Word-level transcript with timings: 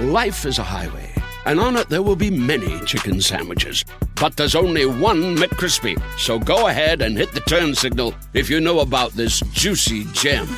Life 0.00 0.44
is 0.44 0.58
a 0.58 0.64
highway, 0.64 1.08
and 1.46 1.60
on 1.60 1.76
it 1.76 1.88
there 1.88 2.02
will 2.02 2.16
be 2.16 2.28
many 2.28 2.80
chicken 2.80 3.20
sandwiches. 3.20 3.84
But 4.20 4.36
there's 4.36 4.56
only 4.56 4.86
one 4.86 5.36
McCrispy. 5.36 5.96
So 6.18 6.36
go 6.36 6.66
ahead 6.66 7.00
and 7.00 7.16
hit 7.16 7.30
the 7.30 7.38
turn 7.38 7.76
signal 7.76 8.12
if 8.32 8.50
you 8.50 8.60
know 8.60 8.80
about 8.80 9.12
this 9.12 9.38
juicy 9.52 10.04
gem 10.06 10.48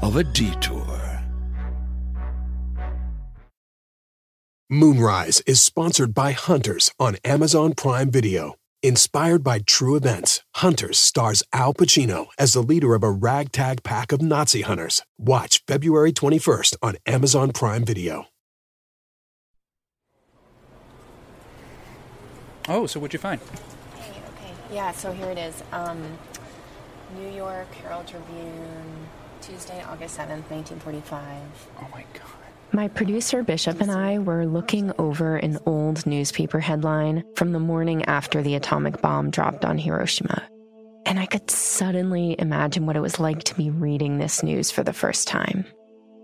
of 0.00 0.14
a 0.14 0.22
detour. 0.22 0.86
Moonrise 4.70 5.40
is 5.40 5.60
sponsored 5.60 6.14
by 6.14 6.30
Hunters 6.30 6.92
on 7.00 7.16
Amazon 7.24 7.72
Prime 7.72 8.12
Video. 8.12 8.54
Inspired 8.80 9.42
by 9.42 9.58
true 9.58 9.96
events, 9.96 10.44
Hunters 10.54 10.98
stars 10.98 11.42
Al 11.52 11.74
Pacino 11.74 12.26
as 12.38 12.52
the 12.52 12.62
leader 12.62 12.94
of 12.94 13.02
a 13.02 13.10
ragtag 13.10 13.82
pack 13.82 14.12
of 14.12 14.22
Nazi 14.22 14.60
hunters. 14.60 15.02
Watch 15.18 15.64
February 15.66 16.12
21st 16.12 16.76
on 16.80 16.96
Amazon 17.06 17.50
Prime 17.50 17.84
Video. 17.84 18.28
Oh, 22.68 22.86
so 22.86 22.98
what'd 22.98 23.12
you 23.12 23.18
find? 23.18 23.40
Okay, 23.98 24.10
okay. 24.10 24.52
Yeah, 24.72 24.92
so 24.92 25.12
here 25.12 25.30
it 25.30 25.38
is. 25.38 25.62
Um, 25.72 26.02
New 27.16 27.30
York 27.30 27.72
Herald 27.74 28.06
Tribune, 28.06 29.08
Tuesday, 29.40 29.82
August 29.82 30.16
7th, 30.16 30.50
1945. 30.50 31.22
Oh 31.78 31.88
my 31.92 32.04
god. 32.14 32.22
My 32.72 32.88
producer 32.88 33.42
Bishop 33.44 33.80
and 33.80 33.90
I 33.90 34.18
were 34.18 34.46
looking 34.46 34.90
over 34.98 35.36
an 35.36 35.58
old 35.64 36.04
newspaper 36.06 36.58
headline 36.58 37.22
from 37.36 37.52
the 37.52 37.60
morning 37.60 38.04
after 38.06 38.42
the 38.42 38.56
atomic 38.56 39.00
bomb 39.00 39.30
dropped 39.30 39.64
on 39.64 39.78
Hiroshima. 39.78 40.42
And 41.06 41.20
I 41.20 41.26
could 41.26 41.50
suddenly 41.50 42.34
imagine 42.38 42.86
what 42.86 42.96
it 42.96 43.00
was 43.00 43.20
like 43.20 43.44
to 43.44 43.54
be 43.54 43.70
reading 43.70 44.18
this 44.18 44.42
news 44.42 44.70
for 44.70 44.82
the 44.82 44.92
first 44.92 45.28
time. 45.28 45.66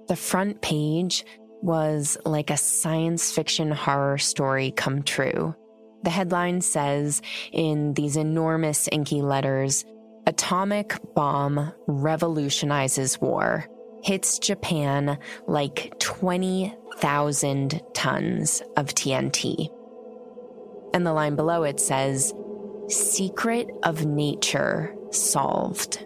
The 0.08 0.16
front 0.16 0.60
page 0.60 1.24
was 1.62 2.16
like 2.24 2.50
a 2.50 2.56
science 2.56 3.30
fiction 3.30 3.70
horror 3.70 4.18
story 4.18 4.72
come 4.72 5.02
true. 5.02 5.54
The 6.02 6.10
headline 6.10 6.60
says 6.60 7.20
in 7.52 7.94
these 7.94 8.16
enormous 8.16 8.88
inky 8.90 9.22
letters 9.22 9.84
Atomic 10.26 10.98
bomb 11.14 11.72
revolutionizes 11.86 13.20
war 13.20 13.66
hits 14.02 14.38
Japan 14.38 15.18
like 15.46 15.98
20,000 15.98 17.82
tons 17.94 18.62
of 18.76 18.86
TNT. 18.86 19.68
And 20.94 21.06
the 21.06 21.12
line 21.12 21.36
below 21.36 21.64
it 21.64 21.80
says, 21.80 22.32
Secret 22.88 23.70
of 23.82 24.06
Nature 24.06 24.94
Solved. 25.10 26.04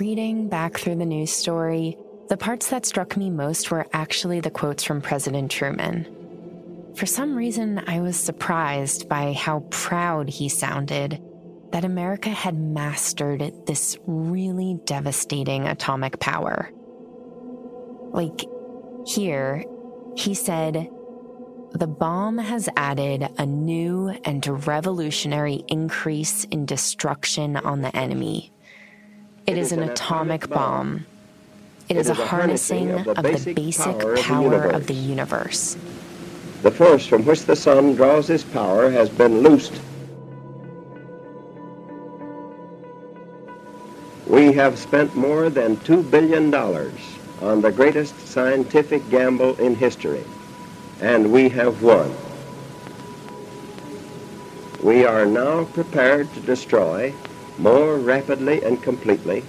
Reading 0.00 0.48
back 0.48 0.78
through 0.78 0.96
the 0.96 1.06
news 1.06 1.30
story, 1.30 1.96
the 2.28 2.36
parts 2.36 2.68
that 2.70 2.86
struck 2.86 3.16
me 3.16 3.30
most 3.30 3.70
were 3.70 3.86
actually 3.92 4.40
the 4.40 4.50
quotes 4.50 4.84
from 4.84 5.00
President 5.00 5.50
Truman. 5.50 6.17
For 6.98 7.06
some 7.06 7.36
reason, 7.36 7.80
I 7.86 8.00
was 8.00 8.16
surprised 8.16 9.08
by 9.08 9.32
how 9.32 9.60
proud 9.70 10.28
he 10.28 10.48
sounded 10.48 11.22
that 11.70 11.84
America 11.84 12.28
had 12.28 12.58
mastered 12.58 13.52
this 13.66 13.96
really 14.08 14.80
devastating 14.84 15.68
atomic 15.68 16.18
power. 16.18 16.72
Like, 18.10 18.46
here, 19.06 19.64
he 20.16 20.34
said, 20.34 20.90
the 21.70 21.86
bomb 21.86 22.36
has 22.36 22.68
added 22.76 23.28
a 23.38 23.46
new 23.46 24.08
and 24.24 24.66
revolutionary 24.66 25.62
increase 25.68 26.42
in 26.46 26.66
destruction 26.66 27.56
on 27.56 27.82
the 27.82 27.94
enemy. 27.96 28.50
it 29.46 29.56
is, 29.56 29.66
is, 29.66 29.72
an, 29.72 29.84
an 29.84 29.90
atomic, 29.90 30.46
atomic 30.46 30.50
bomb. 30.50 30.88
bomb. 30.88 31.06
It, 31.88 31.96
it 31.96 32.00
is, 32.00 32.10
is, 32.10 32.18
a 32.18 32.26
harnessing 32.26 32.90
of 32.90 33.04
the 33.04 33.22
basic, 33.22 33.38
of 33.38 33.44
the 33.44 33.54
basic 33.54 33.98
power, 34.00 34.16
power 34.16 34.54
of, 34.56 34.62
the 34.62 34.76
of 34.76 34.86
the 34.88 34.94
universe. 34.94 35.76
The 36.62 36.70
force 36.70 37.06
from 37.06 37.24
which 37.24 37.44
the 37.44 37.56
sun 37.56 37.94
draws 37.94 38.30
its 38.30 38.44
power 38.44 38.90
has 38.90 39.08
been 39.08 39.40
loosed 39.42 39.80
We 44.28 44.52
have 44.52 44.78
spent 44.78 45.16
more 45.16 45.48
than 45.48 45.78
$2 45.78 46.10
billion 46.10 46.54
on 46.54 47.62
the 47.62 47.72
greatest 47.72 48.14
scientific 48.28 49.08
gamble 49.08 49.56
in 49.56 49.74
history, 49.74 50.22
and 51.00 51.32
we 51.32 51.48
have 51.48 51.82
won. 51.82 52.14
We 54.82 55.06
are 55.06 55.24
now 55.24 55.64
prepared 55.64 56.32
to 56.34 56.40
destroy 56.40 57.14
more 57.56 57.96
rapidly 57.96 58.62
and 58.62 58.82
completely 58.82 59.44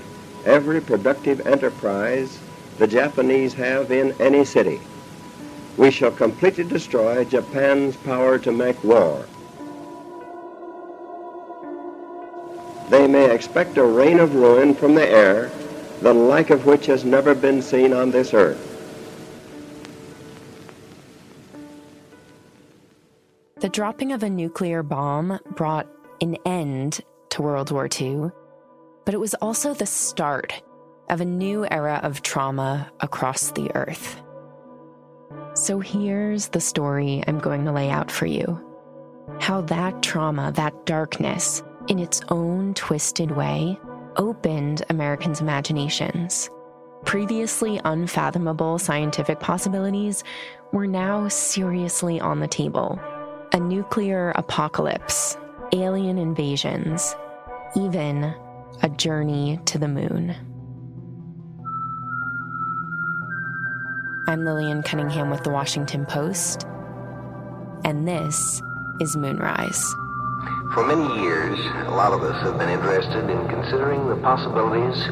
every 0.46 0.80
productive 0.80 1.46
enterprise 1.46 2.40
the 2.78 2.88
Japanese 2.88 3.54
have 3.54 3.92
in 3.92 4.14
any 4.22 4.46
city. 4.46 4.80
We 5.80 5.90
shall 5.90 6.12
completely 6.12 6.66
destroy 6.66 7.26
Japan's 7.26 7.96
power 7.96 8.38
to 8.38 8.52
make 8.52 8.84
war. 8.84 9.26
they 12.90 13.08
may 13.08 13.34
expect 13.34 13.78
a 13.78 13.86
rain 13.86 14.20
of 14.20 14.36
ruin 14.36 14.74
from 14.74 14.96
the 14.96 15.08
air, 15.08 15.52
the 16.02 16.14
like 16.14 16.50
of 16.50 16.66
which 16.66 16.88
has 16.88 17.06
never 17.06 17.36
been 17.36 17.62
seen 17.62 17.94
on 17.94 18.12
this 18.12 18.34
earth. 18.34 18.66
The 23.60 23.70
dropping 23.70 24.12
of 24.12 24.24
a 24.24 24.30
nuclear 24.30 24.82
bomb 24.82 25.40
brought 25.56 25.88
an 26.22 26.38
end 26.46 27.02
to 27.30 27.42
World 27.42 27.72
War 27.72 27.88
II, 28.00 28.32
but 29.06 29.14
it 29.14 29.20
was 29.20 29.36
also 29.36 29.74
the 29.74 29.86
start 29.86 30.64
of 31.10 31.22
a 31.22 31.26
new 31.26 31.68
era 31.70 32.00
of 32.02 32.22
trauma 32.22 32.90
across 33.02 33.52
the 33.52 33.70
earth. 33.76 34.22
So 35.60 35.82
here's 35.82 36.48
the 36.48 36.62
story 36.62 37.22
I'm 37.28 37.38
going 37.38 37.66
to 37.66 37.74
lay 37.74 37.90
out 37.90 38.10
for 38.10 38.26
you 38.26 38.66
how 39.42 39.60
that 39.62 40.02
trauma, 40.02 40.54
that 40.56 40.86
darkness, 40.86 41.62
in 41.90 42.00
its 42.00 42.22
own 42.30 42.74
twisted 42.76 43.32
way, 43.32 43.78
opened 44.16 44.84
Americans' 44.90 45.42
imaginations. 45.42 46.50
Previously 47.04 47.80
unfathomable 47.84 48.80
scientific 48.80 49.42
possibilities 49.42 50.24
were 50.72 50.88
now 50.88 51.28
seriously 51.28 52.22
on 52.22 52.40
the 52.40 52.48
table. 52.48 52.98
A 53.54 53.60
nuclear 53.60 54.32
apocalypse, 54.36 55.38
alien 55.74 56.18
invasions, 56.18 57.16
even 57.76 58.34
a 58.82 58.90
journey 58.90 59.60
to 59.66 59.78
the 59.78 59.90
moon. 59.90 60.36
I'm 64.30 64.46
Lillian 64.46 64.84
Cunningham 64.84 65.32
with 65.32 65.42
The 65.42 65.50
Washington 65.50 66.06
Post, 66.06 66.68
and 67.84 68.08
this 68.08 68.62
is 69.02 69.18
Moonrise. 69.18 69.84
For 70.76 70.86
many 70.86 71.20
years, 71.20 71.58
a 71.88 71.96
lot 71.96 72.14
of 72.14 72.22
us 72.22 72.40
have 72.44 72.60
been 72.60 72.70
interested 72.70 73.28
in 73.28 73.48
considering 73.48 74.08
the 74.08 74.18
possibilities 74.18 75.04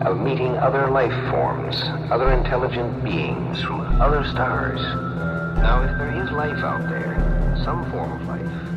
of 0.00 0.18
meeting 0.18 0.56
other 0.56 0.90
life 0.90 1.14
forms, 1.30 1.80
other 2.10 2.32
intelligent 2.32 3.04
beings 3.04 3.62
from 3.62 4.02
other 4.02 4.24
stars. 4.24 4.80
Now, 5.62 5.84
if 5.84 5.96
there 5.96 6.20
is 6.20 6.28
life 6.32 6.58
out 6.64 6.88
there, 6.88 7.14
some 7.64 7.88
form 7.92 8.10
of 8.10 8.26
life. 8.26 8.68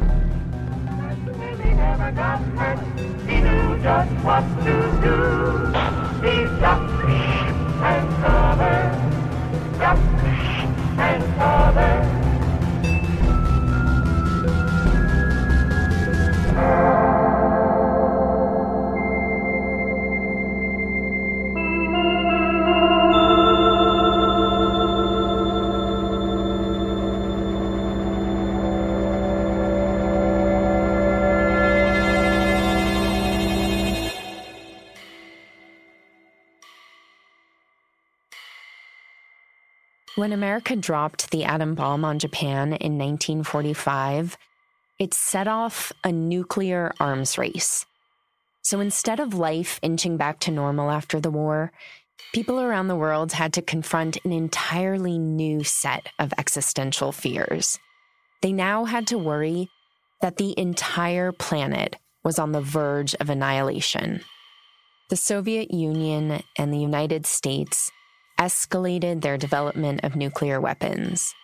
When 40.21 40.33
America 40.33 40.75
dropped 40.75 41.31
the 41.31 41.45
atom 41.45 41.73
bomb 41.73 42.05
on 42.05 42.19
Japan 42.19 42.73
in 42.73 42.99
1945, 42.99 44.37
it 44.99 45.15
set 45.15 45.47
off 45.47 45.91
a 46.03 46.11
nuclear 46.11 46.93
arms 46.99 47.39
race. 47.39 47.87
So 48.61 48.81
instead 48.81 49.19
of 49.19 49.33
life 49.33 49.79
inching 49.81 50.17
back 50.17 50.39
to 50.41 50.51
normal 50.51 50.91
after 50.91 51.19
the 51.19 51.31
war, 51.31 51.71
people 52.35 52.61
around 52.61 52.87
the 52.87 52.95
world 52.95 53.31
had 53.31 53.51
to 53.53 53.63
confront 53.63 54.23
an 54.23 54.31
entirely 54.31 55.17
new 55.17 55.63
set 55.63 56.09
of 56.19 56.35
existential 56.37 57.11
fears. 57.11 57.79
They 58.43 58.53
now 58.53 58.85
had 58.85 59.07
to 59.07 59.17
worry 59.17 59.71
that 60.21 60.37
the 60.37 60.53
entire 60.55 61.31
planet 61.31 61.95
was 62.23 62.37
on 62.37 62.51
the 62.51 62.61
verge 62.61 63.15
of 63.15 63.31
annihilation. 63.31 64.21
The 65.09 65.17
Soviet 65.17 65.73
Union 65.73 66.43
and 66.59 66.71
the 66.71 66.77
United 66.77 67.25
States 67.25 67.91
escalated 68.41 69.21
their 69.21 69.37
development 69.37 69.99
of 70.03 70.15
nuclear 70.15 70.59
weapons. 70.59 71.35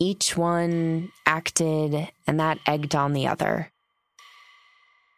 Each 0.00 0.36
one 0.36 1.12
acted, 1.24 2.10
and 2.26 2.40
that 2.40 2.58
egged 2.66 2.96
on 2.96 3.12
the 3.12 3.28
other. 3.28 3.70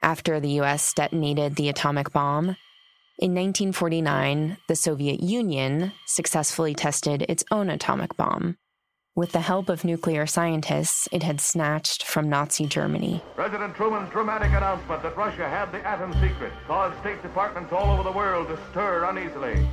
After 0.03 0.39
the 0.39 0.61
US 0.61 0.93
detonated 0.93 1.57
the 1.57 1.71
atomic 1.71 2.13
bomb, 2.13 2.57
in 3.19 3.33
1949, 3.33 4.59
the 4.69 4.77
Soviet 4.77 5.23
Union 5.23 5.93
successfully 6.05 6.75
tested 6.75 7.25
its 7.31 7.45
own 7.51 7.71
atomic 7.71 8.15
bomb. 8.19 8.59
With 9.15 9.33
the 9.33 9.41
help 9.41 9.71
of 9.71 9.87
nuclear 9.87 10.27
scientists, 10.27 11.09
it 11.11 11.23
had 11.23 11.41
snatched 11.41 12.03
from 12.03 12.29
Nazi 12.29 12.67
Germany. 12.67 13.23
President 13.35 13.75
Truman's 13.75 14.11
dramatic 14.11 14.49
announcement 14.49 15.03
that 15.03 15.17
Russia 15.17 15.49
had 15.49 15.73
the 15.73 15.81
atom 15.87 16.12
secret 16.21 16.53
caused 16.67 17.01
State 17.01 17.23
Departments 17.23 17.73
all 17.73 17.91
over 17.91 18.03
the 18.03 18.12
world 18.12 18.49
to 18.49 18.59
stir 18.71 19.07
uneasily. 19.07 19.67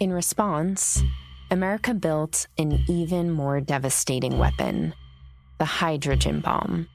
In 0.00 0.14
response, 0.14 1.02
America 1.50 1.92
built 1.92 2.46
an 2.56 2.84
even 2.88 3.30
more 3.30 3.60
devastating 3.60 4.38
weapon 4.38 4.94
the 5.58 5.66
hydrogen 5.66 6.40
bomb. 6.40 6.88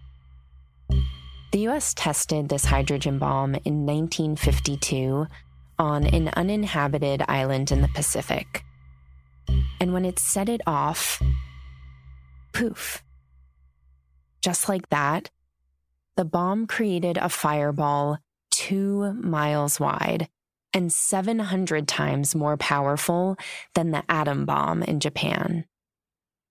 The 1.51 1.67
US 1.67 1.93
tested 1.93 2.49
this 2.49 2.65
hydrogen 2.65 3.19
bomb 3.19 3.53
in 3.63 3.85
1952 3.85 5.27
on 5.77 6.07
an 6.07 6.31
uninhabited 6.35 7.21
island 7.27 7.71
in 7.71 7.83
the 7.83 7.89
Pacific. 7.89 8.63
And 9.79 9.93
when 9.93 10.03
it 10.03 10.17
set 10.17 10.49
it 10.49 10.61
off, 10.65 11.21
poof. 12.53 13.03
Just 14.41 14.67
like 14.67 14.89
that, 14.89 15.29
the 16.15 16.25
bomb 16.25 16.65
created 16.65 17.17
a 17.17 17.29
fireball 17.29 18.17
two 18.49 19.13
miles 19.13 19.79
wide 19.79 20.27
and 20.75 20.91
700 20.91 21.87
times 21.87 22.35
more 22.35 22.57
powerful 22.57 23.37
than 23.75 23.91
the 23.91 24.03
atom 24.09 24.45
bomb 24.45 24.83
in 24.83 24.99
Japan. 24.99 25.63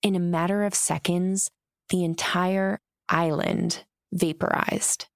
In 0.02 0.16
a 0.16 0.18
matter 0.18 0.64
of 0.64 0.74
seconds, 0.74 1.50
the 1.90 2.04
entire 2.04 2.80
island 3.08 3.84
vaporized. 4.12 5.06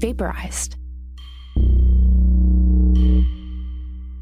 vaporized. 0.00 0.76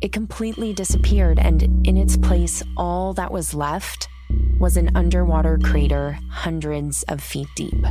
It 0.01 0.13
completely 0.13 0.73
disappeared, 0.73 1.39
and 1.39 1.63
in 1.87 1.99
its 1.99 2.17
place, 2.17 2.63
all 2.79 3.13
that 3.15 3.31
was 3.31 3.53
left 3.53 4.09
was 4.58 4.76
an 4.76 4.91
underwater 4.97 5.58
crater 5.62 6.19
hundreds 6.31 7.03
of 7.05 7.23
feet 7.23 7.49
deep. 7.55 7.85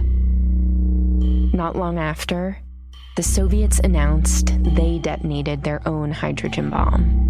Not 1.53 1.75
long 1.75 2.00
after, 2.00 2.59
the 3.15 3.23
Soviets 3.23 3.79
announced 3.79 4.53
they 4.75 5.00
detonated 5.00 5.63
their 5.63 5.88
own 5.88 6.12
hydrogen 6.12 6.69
bomb. 6.69 7.23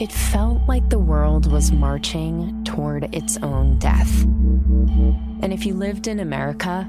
It 0.00 0.12
felt 0.12 0.60
like 0.68 0.88
the 0.88 0.98
world 0.98 1.50
was 1.50 1.72
marching 1.72 2.62
toward 2.64 3.14
its 3.14 3.36
own 3.38 3.78
death. 3.78 4.22
And 4.22 5.52
if 5.52 5.66
you 5.66 5.74
lived 5.74 6.06
in 6.06 6.20
America, 6.20 6.88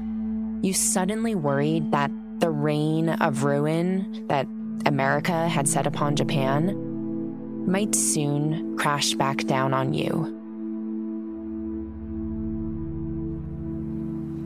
you 0.62 0.72
suddenly 0.72 1.34
worried 1.34 1.90
that 1.92 2.10
the 2.38 2.50
reign 2.50 3.08
of 3.08 3.44
ruin 3.44 4.26
that 4.28 4.46
America 4.86 5.48
had 5.48 5.68
set 5.68 5.86
upon 5.86 6.16
Japan 6.16 6.91
might 7.66 7.94
soon 7.94 8.76
crash 8.76 9.14
back 9.14 9.38
down 9.44 9.74
on 9.74 9.94
you. 9.94 10.38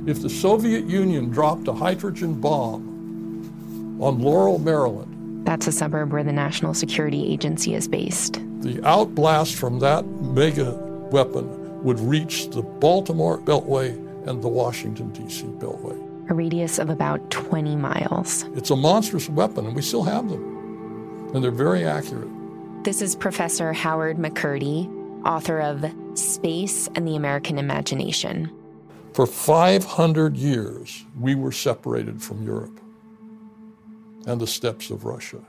If 0.07 0.23
the 0.23 0.31
Soviet 0.31 0.87
Union 0.87 1.31
dropped 1.31 1.67
a 1.69 1.73
hydrogen 1.73 2.41
bomb 2.41 3.99
on 4.01 4.21
Laurel, 4.21 4.59
Maryland, 4.59 5.45
that's 5.47 5.67
a 5.67 5.73
suburb 5.73 6.13
where 6.13 6.25
the 6.25 6.33
National 6.33 6.75
Security 6.75 7.33
Agency 7.33 7.75
is 7.75 7.87
based. 7.87 8.35
The 8.61 8.81
outblast 8.83 9.55
from 9.55 9.79
that 9.79 10.05
mega 10.07 10.73
weapon 11.11 11.83
would 11.85 12.01
reach 12.01 12.51
the 12.51 12.63
Baltimore 12.63 13.39
Beltway 13.39 13.91
and 14.29 14.43
the 14.43 14.49
Washington, 14.49 15.11
D.C. 15.11 15.45
Beltway 15.45 16.03
a 16.29 16.35
radius 16.35 16.79
of 16.79 16.91
about 16.91 17.31
20 17.31 17.77
miles. 17.77 18.45
It's 18.57 18.71
a 18.71 18.77
monstrous 18.77 19.29
weapon, 19.29 19.67
and 19.67 19.77
we 19.77 19.83
still 19.83 20.03
have 20.03 20.29
them, 20.29 21.31
and 21.35 21.43
they're 21.43 21.51
very 21.51 21.85
accurate. 21.85 22.29
This 22.87 23.03
is 23.03 23.17
Professor 23.17 23.73
Howard 23.73 24.17
McCurdy, 24.17 24.87
author 25.27 25.61
of 25.61 25.85
Space 26.17 26.89
and 26.95 27.05
the 27.05 27.17
American 27.17 27.59
Imagination. 27.59 28.49
For 29.13 29.27
500 29.27 30.37
years, 30.37 31.05
we 31.19 31.35
were 31.35 31.51
separated 31.51 32.23
from 32.23 32.45
Europe 32.45 32.81
and 34.29 34.41
the 34.41 34.47
steppes 34.47 34.91
of 34.91 35.05
Russia. 35.05 35.41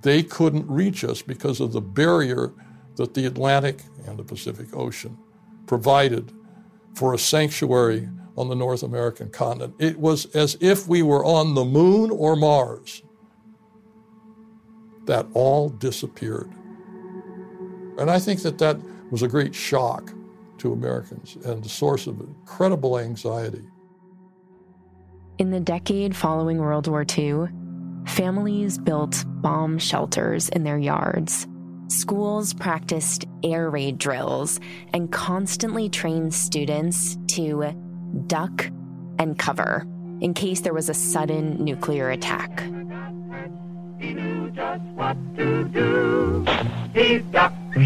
They 0.00 0.22
couldn't 0.22 0.66
reach 0.66 1.04
us 1.04 1.20
because 1.20 1.60
of 1.60 1.72
the 1.72 1.82
barrier 1.82 2.54
that 2.96 3.12
the 3.12 3.26
Atlantic 3.26 3.82
and 4.06 4.18
the 4.18 4.24
Pacific 4.24 4.74
Ocean 4.74 5.18
provided 5.66 6.32
for 6.94 7.12
a 7.12 7.18
sanctuary 7.18 8.08
on 8.38 8.48
the 8.48 8.56
North 8.56 8.82
American 8.82 9.28
continent. 9.28 9.74
It 9.78 9.98
was 9.98 10.34
as 10.34 10.56
if 10.62 10.88
we 10.88 11.02
were 11.02 11.26
on 11.26 11.56
the 11.56 11.64
moon 11.66 12.10
or 12.10 12.36
Mars. 12.36 13.02
That 15.06 15.26
all 15.34 15.68
disappeared. 15.68 16.50
And 17.98 18.10
I 18.10 18.18
think 18.18 18.42
that 18.42 18.58
that 18.58 18.78
was 19.10 19.22
a 19.22 19.28
great 19.28 19.54
shock 19.54 20.12
to 20.58 20.72
Americans 20.72 21.36
and 21.44 21.64
a 21.64 21.68
source 21.68 22.06
of 22.06 22.20
incredible 22.20 22.98
anxiety. 22.98 23.64
In 25.38 25.50
the 25.50 25.60
decade 25.60 26.16
following 26.16 26.58
World 26.58 26.86
War 26.86 27.04
II, 27.16 27.48
families 28.06 28.78
built 28.78 29.24
bomb 29.26 29.78
shelters 29.78 30.48
in 30.48 30.64
their 30.64 30.78
yards. 30.78 31.46
Schools 31.88 32.54
practiced 32.54 33.26
air 33.42 33.68
raid 33.68 33.98
drills 33.98 34.58
and 34.92 35.12
constantly 35.12 35.88
trained 35.88 36.32
students 36.32 37.18
to 37.28 37.72
duck, 38.26 38.70
and 39.18 39.38
cover 39.38 39.86
in 40.20 40.34
case 40.34 40.60
there 40.60 40.72
was 40.74 40.88
a 40.88 40.94
sudden 40.94 41.62
nuclear 41.62 42.10
attack. 42.10 42.64
He 43.98 44.14
knew 44.14 44.50
just 44.50 44.82
what 44.94 45.16
to 45.36 45.64
do. 45.64 46.46
He 46.94 47.18
ducked 47.18 47.76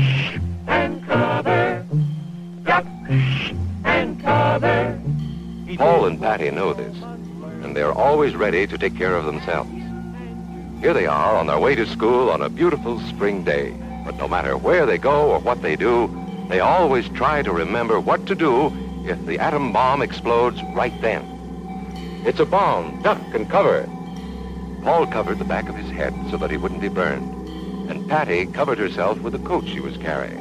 and 0.67 1.07
cover, 1.07 1.87
ducked 2.65 3.11
and 3.85 4.21
cover. 4.23 5.01
Paul 5.77 6.07
and 6.07 6.21
Patty 6.21 6.51
know 6.51 6.73
this, 6.73 6.97
and 7.63 7.77
they're 7.77 7.93
always 7.93 8.35
ready 8.35 8.67
to 8.67 8.79
take 8.79 8.97
care 8.97 9.15
of 9.15 9.25
themselves. 9.25 9.71
Here 10.81 10.95
they 10.95 11.07
are 11.07 11.37
on 11.37 11.47
their 11.47 11.59
way 11.59 11.75
to 11.75 11.87
school 11.87 12.31
on 12.31 12.43
a 12.43 12.49
beautiful 12.49 13.01
spring 13.01 13.45
day. 13.45 13.75
But 14.05 14.17
no 14.17 14.29
matter 14.29 14.57
where 14.57 14.87
they 14.87 14.97
go 14.97 15.33
or 15.33 15.41
what 15.41 15.61
they 15.61 15.77
do, 15.77 16.09
they 16.49 16.61
always 16.61 17.09
try 17.11 17.43
to 17.43 17.53
remember 17.53 18.01
what 18.01 18.27
to 18.27 18.35
do 18.35 18.73
if 19.05 19.25
the 19.27 19.39
atom 19.39 19.73
bomb 19.73 20.03
explodes 20.03 20.63
right 20.75 20.99
then. 21.01 21.25
It's 22.25 22.41
a 22.41 22.47
bomb. 22.47 23.03
Duck 23.03 23.21
and 23.35 23.51
cover. 23.51 23.89
Paul 24.89 25.07
covered 25.07 25.39
the 25.39 25.45
back 25.45 25.69
of 25.69 25.77
his 25.77 25.91
head 25.91 26.15
so 26.31 26.39
that 26.39 26.51
he 26.51 26.57
wouldn't 26.57 26.81
be 26.81 26.89
burned. 26.89 27.91
And 27.91 28.09
Patty 28.09 28.47
covered 28.47 28.79
herself 28.79 29.21
with 29.21 29.35
the 29.35 29.39
coat 29.47 29.69
she 29.69 29.81
was 29.81 29.95
carrying. 29.99 30.41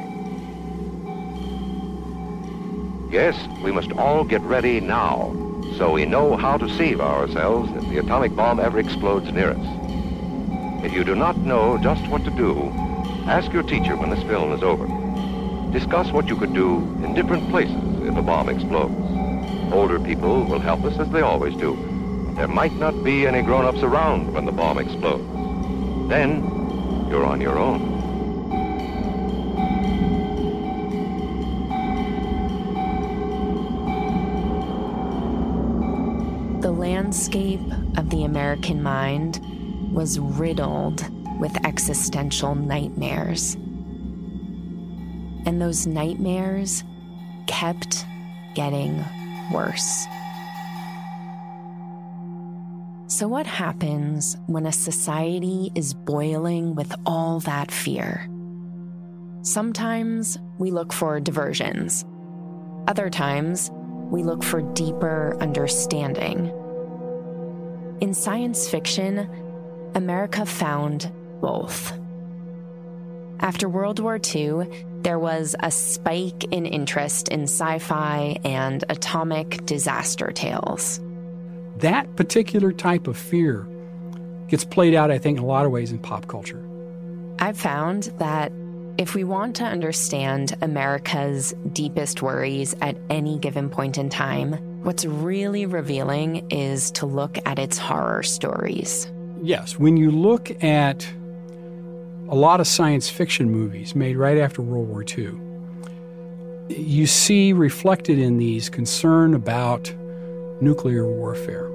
Yes, 3.12 3.36
we 3.62 3.72
must 3.72 3.92
all 3.92 4.24
get 4.24 4.40
ready 4.40 4.80
now 4.80 5.34
so 5.76 5.92
we 5.92 6.06
know 6.06 6.38
how 6.38 6.56
to 6.56 6.76
save 6.78 6.98
ourselves 6.98 7.70
if 7.72 7.90
the 7.90 7.98
atomic 7.98 8.34
bomb 8.34 8.58
ever 8.58 8.78
explodes 8.78 9.30
near 9.30 9.50
us. 9.50 10.82
If 10.82 10.94
you 10.94 11.04
do 11.04 11.14
not 11.14 11.36
know 11.36 11.76
just 11.76 12.08
what 12.08 12.24
to 12.24 12.30
do, 12.30 12.72
ask 13.26 13.52
your 13.52 13.64
teacher 13.64 13.96
when 13.96 14.08
this 14.08 14.22
film 14.22 14.54
is 14.54 14.62
over. 14.62 14.86
Discuss 15.72 16.10
what 16.10 16.28
you 16.28 16.36
could 16.36 16.54
do 16.54 16.78
in 17.04 17.12
different 17.12 17.50
places 17.50 17.76
if 18.00 18.16
a 18.16 18.22
bomb 18.22 18.48
explodes. 18.48 19.74
Older 19.74 20.00
people 20.00 20.42
will 20.44 20.60
help 20.60 20.84
us 20.84 20.98
as 20.98 21.10
they 21.10 21.20
always 21.20 21.54
do. 21.56 21.87
There 22.38 22.46
might 22.46 22.74
not 22.74 23.02
be 23.02 23.26
any 23.26 23.42
grown-ups 23.42 23.82
around 23.82 24.32
when 24.32 24.44
the 24.44 24.52
bomb 24.52 24.78
explodes. 24.78 25.24
Then, 26.08 26.44
you're 27.10 27.24
on 27.24 27.40
your 27.40 27.58
own. 27.58 27.96
The 36.60 36.70
landscape 36.70 37.60
of 37.96 38.10
the 38.10 38.22
American 38.22 38.84
mind 38.84 39.40
was 39.92 40.20
riddled 40.20 41.04
with 41.40 41.56
existential 41.66 42.54
nightmares. 42.54 43.54
And 45.44 45.60
those 45.60 45.88
nightmares 45.88 46.84
kept 47.48 48.06
getting 48.54 49.04
worse. 49.50 50.06
So, 53.10 53.26
what 53.26 53.46
happens 53.46 54.36
when 54.48 54.66
a 54.66 54.72
society 54.72 55.72
is 55.74 55.94
boiling 55.94 56.74
with 56.74 56.94
all 57.06 57.40
that 57.40 57.70
fear? 57.70 58.28
Sometimes 59.40 60.36
we 60.58 60.70
look 60.70 60.92
for 60.92 61.18
diversions. 61.18 62.04
Other 62.86 63.08
times, 63.08 63.70
we 64.10 64.22
look 64.22 64.42
for 64.42 64.60
deeper 64.74 65.38
understanding. 65.40 66.52
in 68.02 68.12
science 68.12 68.68
fiction, 68.68 69.26
America 69.94 70.44
found 70.44 71.10
both. 71.40 71.98
After 73.40 73.70
World 73.70 74.00
War 74.00 74.20
II, 74.22 74.68
there 75.00 75.18
was 75.18 75.56
a 75.60 75.70
spike 75.70 76.44
in 76.50 76.66
interest 76.66 77.28
in 77.28 77.44
sci 77.44 77.78
fi 77.78 78.36
and 78.44 78.84
atomic 78.90 79.64
disaster 79.64 80.30
tales. 80.30 81.00
That 81.80 82.16
particular 82.16 82.72
type 82.72 83.06
of 83.06 83.16
fear 83.16 83.66
gets 84.48 84.64
played 84.64 84.94
out, 84.94 85.12
I 85.12 85.18
think, 85.18 85.38
in 85.38 85.44
a 85.44 85.46
lot 85.46 85.64
of 85.64 85.70
ways 85.70 85.92
in 85.92 85.98
pop 86.00 86.26
culture. 86.26 86.64
I've 87.38 87.56
found 87.58 88.04
that 88.18 88.50
if 88.98 89.14
we 89.14 89.22
want 89.22 89.54
to 89.56 89.64
understand 89.64 90.56
America's 90.60 91.54
deepest 91.72 92.20
worries 92.20 92.74
at 92.80 92.96
any 93.10 93.38
given 93.38 93.70
point 93.70 93.96
in 93.96 94.08
time, 94.08 94.54
what's 94.82 95.04
really 95.04 95.66
revealing 95.66 96.50
is 96.50 96.90
to 96.92 97.06
look 97.06 97.38
at 97.46 97.60
its 97.60 97.78
horror 97.78 98.24
stories. 98.24 99.08
Yes, 99.40 99.78
when 99.78 99.96
you 99.96 100.10
look 100.10 100.50
at 100.64 101.08
a 102.28 102.34
lot 102.34 102.58
of 102.58 102.66
science 102.66 103.08
fiction 103.08 103.50
movies 103.50 103.94
made 103.94 104.16
right 104.16 104.38
after 104.38 104.62
World 104.62 104.88
War 104.88 105.04
II, 105.04 105.38
you 106.76 107.06
see 107.06 107.52
reflected 107.52 108.18
in 108.18 108.38
these 108.38 108.68
concern 108.68 109.32
about 109.32 109.94
nuclear 110.60 111.06
warfare. 111.06 111.70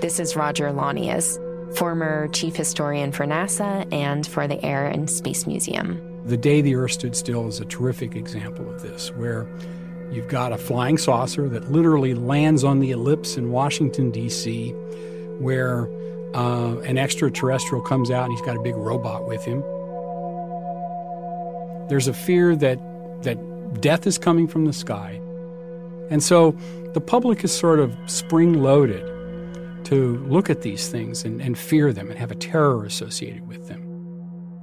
This 0.00 0.20
is 0.20 0.36
Roger 0.36 0.68
Launius, 0.70 1.38
former 1.76 2.28
chief 2.28 2.56
historian 2.56 3.12
for 3.12 3.26
NASA 3.26 3.90
and 3.92 4.26
for 4.26 4.46
the 4.46 4.62
Air 4.64 4.86
and 4.86 5.10
Space 5.10 5.46
Museum. 5.46 6.00
The 6.24 6.36
Day 6.36 6.60
the 6.60 6.74
Earth 6.74 6.92
Stood 6.92 7.16
Still 7.16 7.48
is 7.48 7.60
a 7.60 7.64
terrific 7.64 8.14
example 8.14 8.68
of 8.70 8.82
this, 8.82 9.10
where 9.12 9.46
you've 10.12 10.28
got 10.28 10.52
a 10.52 10.58
flying 10.58 10.98
saucer 10.98 11.48
that 11.48 11.70
literally 11.70 12.14
lands 12.14 12.64
on 12.64 12.80
the 12.80 12.90
ellipse 12.90 13.36
in 13.36 13.50
Washington, 13.50 14.10
D.C., 14.10 14.70
where 15.38 15.88
uh, 16.34 16.78
an 16.80 16.98
extraterrestrial 16.98 17.82
comes 17.82 18.10
out 18.10 18.24
and 18.24 18.32
he's 18.32 18.42
got 18.42 18.56
a 18.56 18.60
big 18.60 18.76
robot 18.76 19.26
with 19.26 19.44
him. 19.44 19.62
There's 21.88 22.08
a 22.08 22.12
fear 22.12 22.54
that, 22.56 22.78
that 23.22 23.80
death 23.80 24.06
is 24.06 24.18
coming 24.18 24.46
from 24.46 24.66
the 24.66 24.72
sky. 24.72 25.20
And 26.10 26.22
so 26.22 26.56
the 26.98 27.04
public 27.04 27.44
is 27.44 27.56
sort 27.56 27.78
of 27.78 27.96
spring 28.06 28.54
loaded 28.54 29.04
to 29.84 30.16
look 30.26 30.50
at 30.50 30.62
these 30.62 30.88
things 30.88 31.24
and, 31.24 31.40
and 31.40 31.56
fear 31.56 31.92
them 31.92 32.10
and 32.10 32.18
have 32.18 32.32
a 32.32 32.34
terror 32.34 32.84
associated 32.84 33.46
with 33.46 33.68
them. 33.68 33.80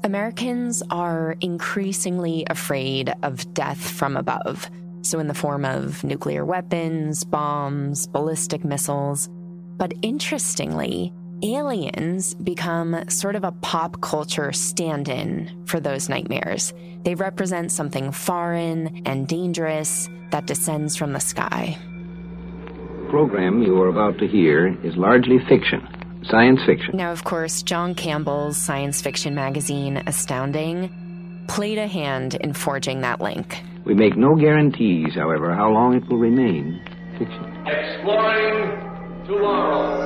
Americans 0.03 0.83
are 0.89 1.37
increasingly 1.39 2.45
afraid 2.49 3.13
of 3.23 3.53
death 3.53 3.89
from 3.89 4.17
above. 4.17 4.69
So, 5.01 5.17
in 5.19 5.27
the 5.27 5.33
form 5.33 5.63
of 5.63 6.03
nuclear 6.03 6.43
weapons, 6.43 7.23
bombs, 7.23 8.05
ballistic 8.07 8.65
missiles. 8.65 9.29
But 9.77 9.93
interestingly, 10.01 11.13
aliens 11.41 12.33
become 12.33 13.09
sort 13.09 13.37
of 13.37 13.45
a 13.45 13.53
pop 13.53 14.01
culture 14.01 14.51
stand 14.51 15.07
in 15.07 15.63
for 15.67 15.79
those 15.79 16.09
nightmares. 16.09 16.73
They 17.03 17.15
represent 17.15 17.71
something 17.71 18.11
foreign 18.11 19.03
and 19.05 19.25
dangerous 19.25 20.09
that 20.31 20.47
descends 20.47 20.97
from 20.97 21.13
the 21.13 21.21
sky. 21.21 21.77
The 23.05 23.11
program 23.11 23.61
you 23.61 23.79
are 23.83 23.87
about 23.87 24.17
to 24.17 24.27
hear 24.27 24.75
is 24.83 24.97
largely 24.97 25.37
fiction, 25.47 25.87
science 26.23 26.59
fiction. 26.65 26.97
Now, 26.97 27.11
of 27.11 27.23
course, 27.23 27.61
John 27.61 27.93
Campbell's 27.93 28.57
science 28.57 28.99
fiction 28.99 29.35
magazine, 29.35 30.01
Astounding, 30.07 30.89
played 31.47 31.77
a 31.77 31.85
hand 31.85 32.33
in 32.33 32.53
forging 32.53 33.01
that 33.01 33.21
link. 33.21 33.61
We 33.85 33.93
make 33.93 34.17
no 34.17 34.35
guarantees, 34.35 35.13
however, 35.13 35.53
how 35.53 35.69
long 35.69 35.93
it 35.93 36.07
will 36.09 36.17
remain 36.17 36.81
fiction. 37.19 37.45
Exploring 37.67 38.71
tomorrow. 39.27 40.01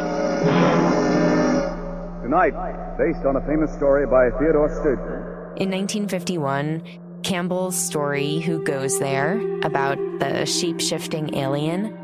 Tonight, 2.21 2.97
based 2.97 3.25
on 3.25 3.37
a 3.37 3.41
famous 3.47 3.73
story 3.73 4.05
by 4.07 4.29
Theodore 4.39 4.67
Sturgeon. 4.81 5.23
In 5.55 5.71
1951, 5.71 6.83
Campbell's 7.23 7.77
story, 7.77 8.39
Who 8.39 8.61
Goes 8.63 8.99
There, 8.99 9.39
about 9.61 9.97
the 10.19 10.45
shape 10.45 10.81
shifting 10.81 11.35
alien, 11.35 11.95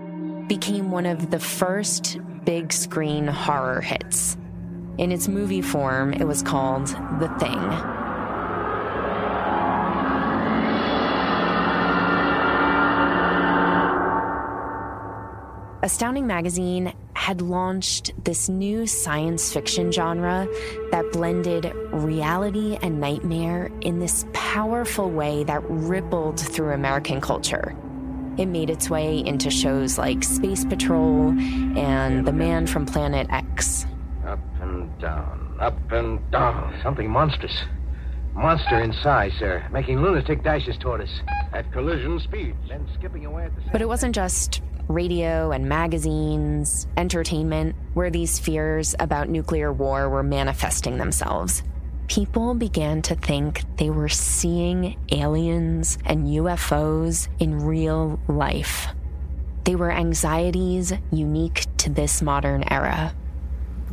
became 0.48 0.92
one 0.92 1.06
of 1.06 1.32
the 1.32 1.40
first 1.40 2.20
big 2.44 2.72
screen 2.72 3.28
horror 3.28 3.82
hits. 3.82 4.38
In 4.98 5.12
its 5.12 5.28
movie 5.28 5.62
form, 5.62 6.14
it 6.14 6.26
was 6.26 6.42
called 6.42 6.88
The 6.88 7.30
Thing. 7.40 7.60
Astounding 15.84 16.26
Magazine 16.26 16.94
had 17.14 17.42
launched 17.42 18.12
this 18.24 18.50
new 18.50 18.88
science 18.88 19.54
fiction 19.54 19.92
genre 19.92 20.48
that 20.92 21.12
blended 21.12 21.72
reality 21.92 22.78
and 22.82 23.00
nightmare 23.00 23.70
in 23.82 24.00
this 24.00 24.26
powerful 24.34 25.10
way 25.12 25.44
that 25.44 25.62
rippled 25.68 26.40
through 26.40 26.72
American 26.72 27.22
culture. 27.22 27.76
It 28.38 28.48
made 28.48 28.70
its 28.70 28.90
way 28.90 29.20
into 29.20 29.50
shows 29.50 29.98
like 29.98 30.22
Space 30.24 30.66
Patrol 30.66 31.30
and 31.78 32.28
The 32.28 32.34
Man 32.34 32.68
from 32.68 32.86
Planet 32.86 33.28
X. 33.30 33.86
Up 34.26 34.40
and 34.62 35.00
down, 35.00 35.56
up 35.62 35.92
and 35.92 36.20
down. 36.32 36.78
Something 36.84 37.10
monstrous. 37.10 37.64
Monster 38.34 38.82
in 38.82 38.92
size, 38.92 39.32
sir, 39.40 39.66
making 39.72 40.02
lunatic 40.02 40.44
dashes 40.44 40.78
toward 40.78 41.00
us 41.00 41.22
at 41.54 41.72
collision 41.72 42.20
speed, 42.20 42.54
then 42.68 42.86
skipping 42.96 43.26
away 43.26 43.46
at 43.46 43.56
the 43.56 43.62
same 43.62 43.70
But 43.72 43.82
it 43.82 43.88
wasn't 43.88 44.14
just 44.14 44.62
radio 44.90 45.52
and 45.52 45.70
magazines, 45.70 46.88
entertainment, 46.98 47.74
where 47.94 48.10
these 48.10 48.38
fears 48.38 48.94
about 49.00 49.30
nuclear 49.30 49.72
war 49.72 50.10
were 50.10 50.24
manifesting 50.24 50.98
themselves. 50.98 51.64
People 52.08 52.54
began 52.54 53.02
to 53.04 53.16
think 53.16 53.64
they 53.78 53.90
were 53.90 54.10
seeing 54.10 54.98
aliens 55.12 55.98
and 56.06 56.28
UFOs 56.28 57.28
in 57.40 57.60
real 57.60 58.20
life. 58.28 58.88
They 59.64 59.76
were 59.76 59.92
anxieties 59.92 60.94
unique 61.12 61.66
to 61.78 61.90
this 61.90 62.22
modern 62.22 62.64
era. 62.70 63.14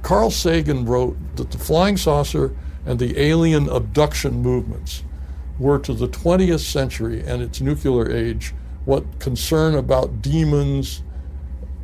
Carl 0.02 0.30
Sagan 0.30 0.84
wrote 0.84 1.16
that 1.36 1.50
the 1.50 1.58
flying 1.58 1.96
saucer 1.96 2.54
and 2.84 2.98
the 2.98 3.18
alien 3.18 3.68
abduction 3.68 4.42
movements 4.42 5.04
were 5.58 5.78
to 5.78 5.94
the 5.94 6.08
20th 6.08 6.60
century 6.60 7.22
and 7.24 7.40
its 7.40 7.60
nuclear 7.60 8.10
age 8.10 8.52
what 8.84 9.20
concern 9.20 9.74
about 9.74 10.20
demons 10.20 11.02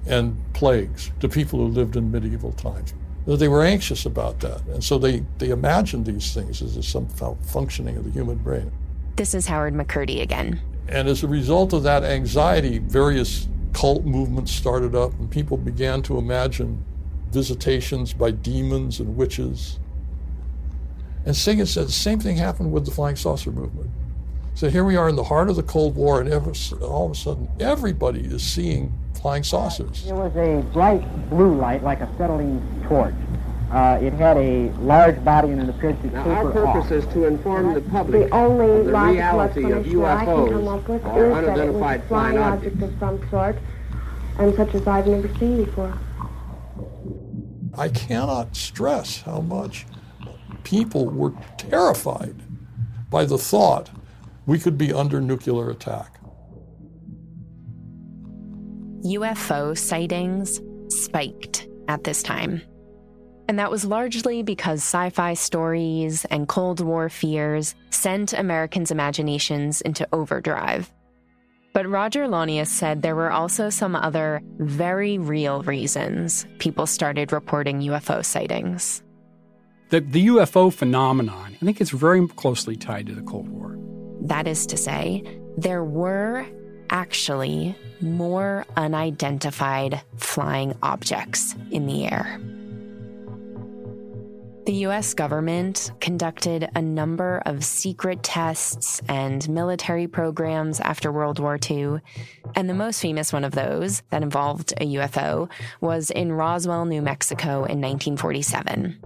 and 0.06 0.37
plagues 0.52 1.12
to 1.20 1.28
people 1.28 1.61
who 1.61 1.68
lived 1.68 1.97
in 1.97 2.11
medieval 2.11 2.52
times. 2.52 2.92
They 3.37 3.49
were 3.49 3.62
anxious 3.62 4.06
about 4.06 4.40
that, 4.40 4.62
and 4.68 4.82
so 4.82 4.97
they, 4.97 5.23
they 5.37 5.50
imagined 5.50 6.06
these 6.06 6.32
things 6.32 6.62
as 6.62 6.88
some 6.88 7.08
functioning 7.08 7.99
of 7.99 8.04
the 8.04 8.11
human 8.11 8.38
brain. 8.38 8.73
This 9.16 9.35
is 9.35 9.47
Howard 9.47 9.75
McCurdy 9.75 10.23
again. 10.23 10.61
And 10.88 11.08
as 11.08 11.23
a 11.23 11.28
result 11.28 11.75
of 11.75 11.82
that 11.82 12.04
anxiety, 12.04 12.78
various 12.78 13.47
cult 13.75 14.06
movements 14.06 14.50
started 14.50 14.94
up, 14.94 15.12
and 15.18 15.30
people 15.30 15.58
began 15.58 16.00
to 16.02 16.16
imagine 16.16 16.82
visitations 17.30 18.14
by 18.14 18.30
demons 18.30 18.99
and 18.99 19.14
witches. 19.14 19.78
And 21.26 21.37
Sagan 21.37 21.66
said 21.66 21.87
the 21.87 21.92
same 21.92 22.20
thing 22.20 22.38
happened 22.38 22.73
with 22.73 22.87
the 22.87 22.90
flying 22.90 23.16
saucer 23.16 23.52
movement. 23.52 23.90
So 24.54 24.70
here 24.70 24.85
we 24.85 24.97
are 24.97 25.08
in 25.08 25.16
the 25.16 25.25
heart 25.25 25.50
of 25.50 25.56
the 25.56 25.62
Cold 25.62 25.94
War, 25.97 26.23
and 26.23 26.32
all 26.82 27.04
of 27.04 27.12
a 27.12 27.14
sudden, 27.14 27.49
everybody 27.61 28.20
is 28.20 28.42
seeing 28.42 28.99
flying 29.21 29.43
saucers. 29.43 30.05
There 30.05 30.15
was 30.15 30.35
a 30.37 30.63
bright 30.73 31.31
blue 31.31 31.55
light, 31.55 31.83
like 31.83 32.01
acetylene 32.01 32.85
torch. 32.89 33.15
Uh, 33.71 33.99
it 34.01 34.15
had 34.15 34.39
a 34.39 34.71
large 34.81 35.23
body 35.25 35.51
and 35.51 35.61
it 35.61 35.69
appeared 35.69 36.01
to 36.01 36.07
now 36.09 36.25
taper 36.25 36.47
our 36.47 36.53
purpose 36.53 36.87
off. 36.87 36.93
is 36.93 37.07
to 37.13 37.27
inform 37.27 37.75
the 37.75 37.83
public 37.83 38.31
The 38.31 38.35
only 38.35 38.71
of 38.81 38.87
the 38.87 38.93
reality 38.93 39.65
of 39.71 39.87
explanation 39.87 40.05
I 40.05 40.25
can 40.25 40.49
come 40.49 40.69
up 40.69 40.85
UFOs 40.85 41.17
or 41.17 41.27
is 41.27 41.47
that 41.47 41.59
it 41.59 41.73
was 41.73 41.83
a 41.83 41.85
unidentified 41.85 42.05
flying 42.05 42.37
flying 42.37 42.39
object 42.39 42.75
objects. 42.77 42.95
of 42.95 42.99
some 42.99 43.31
sort, 43.31 43.57
and 44.39 44.55
such 44.57 44.75
as 44.75 44.87
I've 44.87 45.07
never 45.07 45.29
seen 45.39 45.65
before. 45.65 45.99
I 47.77 47.89
cannot 47.91 48.57
stress 48.57 49.21
how 49.23 49.41
much 49.41 49.85
people 50.65 51.07
were 51.07 51.35
terrified 51.59 52.37
by 53.11 53.27
the 53.27 53.39
thought 53.39 53.91
we 54.47 54.59
could 54.59 54.79
be 54.79 54.95
under 54.95 55.21
nuclear 55.21 55.69
attack. 55.69 56.18
UFO 59.05 59.76
sightings 59.76 60.61
spiked 60.88 61.69
at 61.88 62.05
this 62.05 62.23
time. 62.23 62.62
And 63.49 63.59
that 63.59 63.71
was 63.71 63.85
largely 63.85 64.43
because 64.43 64.81
sci 64.81 65.11
fi 65.11 65.35
stories 65.35 66.25
and 66.26 66.47
Cold 66.47 66.81
War 66.81 67.09
fears 67.09 67.75
sent 67.90 68.35
Americans' 68.35 68.90
imaginations 68.90 69.81
into 69.81 70.07
overdrive. 70.12 70.93
But 71.73 71.88
Roger 71.88 72.26
Launius 72.26 72.67
said 72.67 73.02
there 73.02 73.14
were 73.14 73.31
also 73.31 73.71
some 73.71 73.95
other 73.95 74.43
very 74.59 75.17
real 75.17 75.62
reasons 75.62 76.47
people 76.59 76.87
started 76.87 77.33
reporting 77.33 77.81
UFO 77.81 78.25
sightings. 78.25 79.02
The, 79.90 80.00
the 80.00 80.26
UFO 80.26 80.73
phenomenon, 80.73 81.57
I 81.61 81.64
think 81.64 81.81
it's 81.81 81.90
very 81.90 82.26
closely 82.28 82.76
tied 82.76 83.07
to 83.07 83.14
the 83.14 83.23
Cold 83.23 83.49
War. 83.49 83.78
That 84.23 84.47
is 84.47 84.67
to 84.67 84.76
say, 84.76 85.23
there 85.57 85.85
were 85.85 86.45
actually 86.90 87.75
more 88.00 88.64
unidentified 88.76 90.00
flying 90.17 90.76
objects 90.83 91.55
in 91.71 91.87
the 91.87 92.07
air. 92.07 92.40
The 94.69 94.85
US 94.85 95.14
government 95.14 95.93
conducted 95.99 96.69
a 96.75 96.83
number 96.83 97.40
of 97.47 97.64
secret 97.64 98.23
tests 98.23 99.00
and 99.09 99.49
military 99.49 100.07
programs 100.07 100.78
after 100.81 101.11
World 101.11 101.38
War 101.38 101.59
II, 101.71 102.00
and 102.55 102.69
the 102.69 102.75
most 102.75 103.00
famous 103.00 103.33
one 103.33 103.45
of 103.45 103.52
those 103.52 104.02
that 104.11 104.23
involved 104.23 104.75
a 104.76 104.85
UFO 104.97 105.49
was 105.81 106.11
in 106.11 106.33
Roswell, 106.33 106.85
New 106.85 107.00
Mexico 107.00 107.64
in 107.64 107.81
1947. 107.81 108.99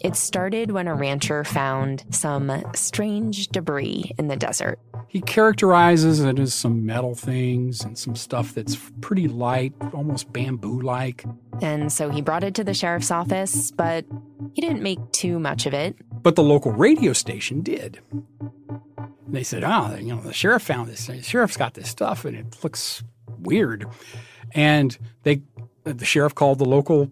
It 0.00 0.16
started 0.16 0.70
when 0.70 0.88
a 0.88 0.94
rancher 0.94 1.44
found 1.44 2.04
some 2.10 2.64
strange 2.74 3.48
debris 3.48 4.12
in 4.18 4.28
the 4.28 4.36
desert. 4.36 4.78
He 5.08 5.20
characterizes 5.20 6.20
it 6.20 6.38
as 6.38 6.52
some 6.52 6.84
metal 6.84 7.14
things 7.14 7.84
and 7.84 7.96
some 7.96 8.16
stuff 8.16 8.54
that's 8.54 8.76
pretty 9.00 9.28
light, 9.28 9.72
almost 9.92 10.32
bamboo 10.32 10.80
like. 10.80 11.24
And 11.62 11.92
so 11.92 12.10
he 12.10 12.20
brought 12.20 12.42
it 12.42 12.54
to 12.56 12.64
the 12.64 12.74
sheriff's 12.74 13.10
office, 13.10 13.70
but 13.70 14.04
he 14.54 14.60
didn't 14.60 14.82
make 14.82 14.98
too 15.12 15.38
much 15.38 15.66
of 15.66 15.74
it. 15.74 15.96
But 16.10 16.36
the 16.36 16.42
local 16.42 16.72
radio 16.72 17.12
station 17.12 17.60
did. 17.60 18.00
They 19.28 19.42
said, 19.42 19.64
oh, 19.64 19.96
you 20.00 20.14
know, 20.14 20.20
the 20.20 20.32
sheriff 20.32 20.62
found 20.62 20.88
this. 20.88 21.06
The 21.06 21.22
sheriff's 21.22 21.56
got 21.56 21.74
this 21.74 21.88
stuff 21.88 22.24
and 22.24 22.36
it 22.36 22.62
looks 22.64 23.02
weird. 23.38 23.86
And 24.52 24.96
they, 25.22 25.42
the 25.84 26.04
sheriff 26.04 26.34
called 26.34 26.58
the 26.58 26.64
local 26.64 27.10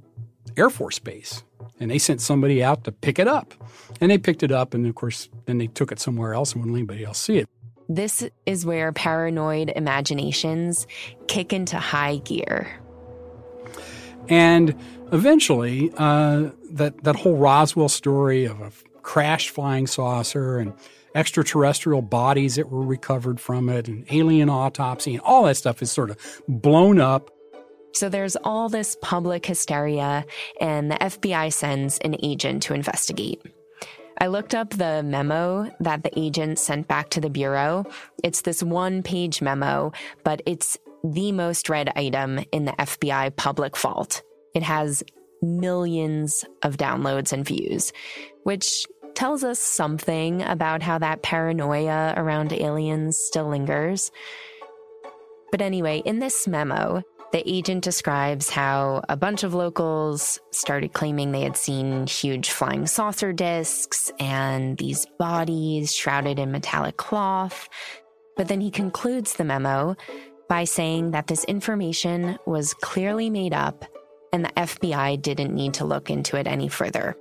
Air 0.56 0.70
Force 0.70 0.98
base 0.98 1.42
and 1.82 1.90
they 1.90 1.98
sent 1.98 2.20
somebody 2.20 2.62
out 2.62 2.84
to 2.84 2.92
pick 2.92 3.18
it 3.18 3.26
up. 3.26 3.52
And 4.00 4.10
they 4.10 4.18
picked 4.18 4.42
it 4.42 4.52
up, 4.52 4.72
and 4.72 4.86
of 4.86 4.94
course, 4.94 5.28
then 5.46 5.58
they 5.58 5.66
took 5.66 5.92
it 5.92 6.00
somewhere 6.00 6.32
else 6.32 6.52
and 6.52 6.62
wouldn't 6.62 6.74
let 6.74 6.78
anybody 6.78 7.04
else 7.04 7.18
see 7.18 7.38
it. 7.38 7.48
This 7.88 8.24
is 8.46 8.64
where 8.64 8.92
paranoid 8.92 9.72
imaginations 9.74 10.86
kick 11.26 11.52
into 11.52 11.78
high 11.78 12.16
gear. 12.18 12.68
And 14.28 14.74
eventually, 15.12 15.92
uh, 15.98 16.50
that, 16.70 17.02
that 17.02 17.16
whole 17.16 17.36
Roswell 17.36 17.88
story 17.88 18.44
of 18.44 18.60
a 18.60 18.70
crashed 19.02 19.50
flying 19.50 19.86
saucer 19.86 20.58
and 20.58 20.72
extraterrestrial 21.14 22.00
bodies 22.00 22.54
that 22.54 22.70
were 22.70 22.82
recovered 22.82 23.40
from 23.40 23.68
it 23.68 23.88
and 23.88 24.06
alien 24.10 24.48
autopsy 24.48 25.14
and 25.14 25.20
all 25.22 25.44
that 25.44 25.56
stuff 25.56 25.82
is 25.82 25.92
sort 25.92 26.08
of 26.08 26.16
blown 26.48 26.98
up 27.00 27.30
so 27.92 28.08
there's 28.08 28.36
all 28.36 28.68
this 28.68 28.96
public 29.02 29.46
hysteria, 29.46 30.24
and 30.60 30.90
the 30.90 30.96
FBI 30.96 31.52
sends 31.52 31.98
an 31.98 32.16
agent 32.22 32.62
to 32.64 32.74
investigate. 32.74 33.42
I 34.18 34.28
looked 34.28 34.54
up 34.54 34.70
the 34.70 35.02
memo 35.02 35.70
that 35.80 36.04
the 36.04 36.18
agent 36.18 36.58
sent 36.58 36.86
back 36.86 37.10
to 37.10 37.20
the 37.20 37.30
Bureau. 37.30 37.84
It's 38.22 38.42
this 38.42 38.62
one 38.62 39.02
page 39.02 39.42
memo, 39.42 39.92
but 40.22 40.42
it's 40.46 40.78
the 41.02 41.32
most 41.32 41.68
read 41.68 41.92
item 41.96 42.40
in 42.52 42.64
the 42.64 42.72
FBI 42.72 43.34
public 43.36 43.76
vault. 43.76 44.22
It 44.54 44.62
has 44.62 45.02
millions 45.40 46.44
of 46.62 46.76
downloads 46.76 47.32
and 47.32 47.44
views, 47.44 47.92
which 48.44 48.86
tells 49.14 49.44
us 49.44 49.58
something 49.58 50.42
about 50.42 50.82
how 50.82 50.98
that 50.98 51.22
paranoia 51.22 52.14
around 52.16 52.52
aliens 52.52 53.18
still 53.18 53.48
lingers. 53.48 54.10
But 55.50 55.60
anyway, 55.60 55.98
in 56.04 56.18
this 56.18 56.46
memo, 56.48 57.02
the 57.32 57.42
agent 57.50 57.82
describes 57.82 58.50
how 58.50 59.02
a 59.08 59.16
bunch 59.16 59.42
of 59.42 59.54
locals 59.54 60.38
started 60.50 60.92
claiming 60.92 61.32
they 61.32 61.40
had 61.40 61.56
seen 61.56 62.06
huge 62.06 62.50
flying 62.50 62.86
saucer 62.86 63.32
discs 63.32 64.12
and 64.20 64.76
these 64.76 65.06
bodies 65.18 65.94
shrouded 65.94 66.38
in 66.38 66.52
metallic 66.52 66.98
cloth. 66.98 67.70
But 68.36 68.48
then 68.48 68.60
he 68.60 68.70
concludes 68.70 69.34
the 69.34 69.44
memo 69.44 69.96
by 70.46 70.64
saying 70.64 71.12
that 71.12 71.26
this 71.26 71.44
information 71.44 72.38
was 72.44 72.74
clearly 72.74 73.30
made 73.30 73.54
up 73.54 73.86
and 74.34 74.44
the 74.44 74.50
FBI 74.50 75.20
didn't 75.22 75.54
need 75.54 75.72
to 75.74 75.86
look 75.86 76.10
into 76.10 76.36
it 76.36 76.46
any 76.46 76.68
further. 76.68 77.16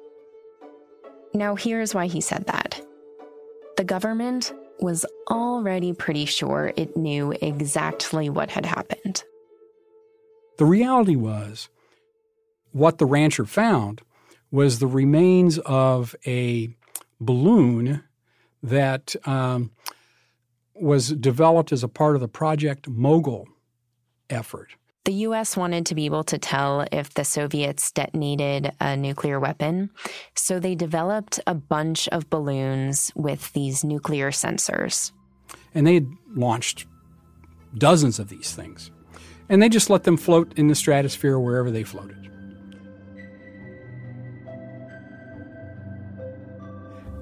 Now, 1.34 1.56
here's 1.56 1.96
why 1.96 2.08
he 2.08 2.20
said 2.20 2.46
that. 2.48 2.82
The 3.78 3.86
government 3.86 4.54
was 4.82 5.06
already 5.30 5.94
pretty 5.94 6.26
sure 6.26 6.74
it 6.76 6.98
knew 6.98 7.34
exactly 7.42 8.30
what 8.30 8.50
had 8.50 8.66
happened. 8.66 9.24
The 10.62 10.68
reality 10.68 11.16
was, 11.16 11.70
what 12.72 13.00
the 13.00 13.08
rancher 13.08 13.46
found 13.46 14.04
was 14.52 14.78
the 14.78 14.86
remains 14.86 15.58
of 15.58 16.16
a 16.24 16.70
balloon 17.20 18.04
that 18.62 19.16
um, 19.26 19.72
was 20.76 21.14
developed 21.14 21.72
as 21.72 21.84
a 21.84 21.88
part 21.88 22.14
of 22.14 22.22
the 22.22 22.28
Project 22.28 22.88
Mogul 22.88 23.48
effort. 24.30 24.76
The 25.06 25.14
US 25.26 25.58
wanted 25.58 25.88
to 25.88 25.96
be 25.96 26.06
able 26.06 26.26
to 26.26 26.38
tell 26.38 26.86
if 26.92 27.12
the 27.16 27.26
Soviets 27.26 27.92
detonated 27.92 28.72
a 28.80 28.96
nuclear 28.96 29.40
weapon, 29.40 29.90
so 30.36 30.60
they 30.60 30.76
developed 30.76 31.40
a 31.48 31.56
bunch 31.56 32.08
of 32.10 32.30
balloons 32.30 33.12
with 33.16 33.52
these 33.54 33.84
nuclear 33.84 34.30
sensors. 34.30 35.12
And 35.74 35.88
they 35.88 35.96
had 35.96 36.08
launched 36.36 36.86
dozens 37.76 38.20
of 38.20 38.30
these 38.30 38.54
things 38.54 38.92
and 39.52 39.62
they 39.62 39.68
just 39.68 39.90
let 39.90 40.06
them 40.06 40.16
float 40.16 40.54
in 40.58 40.70
the 40.70 40.76
stratosphere 40.76 41.38
wherever 41.38 41.70
they 41.70 41.84
floated. 41.84 42.18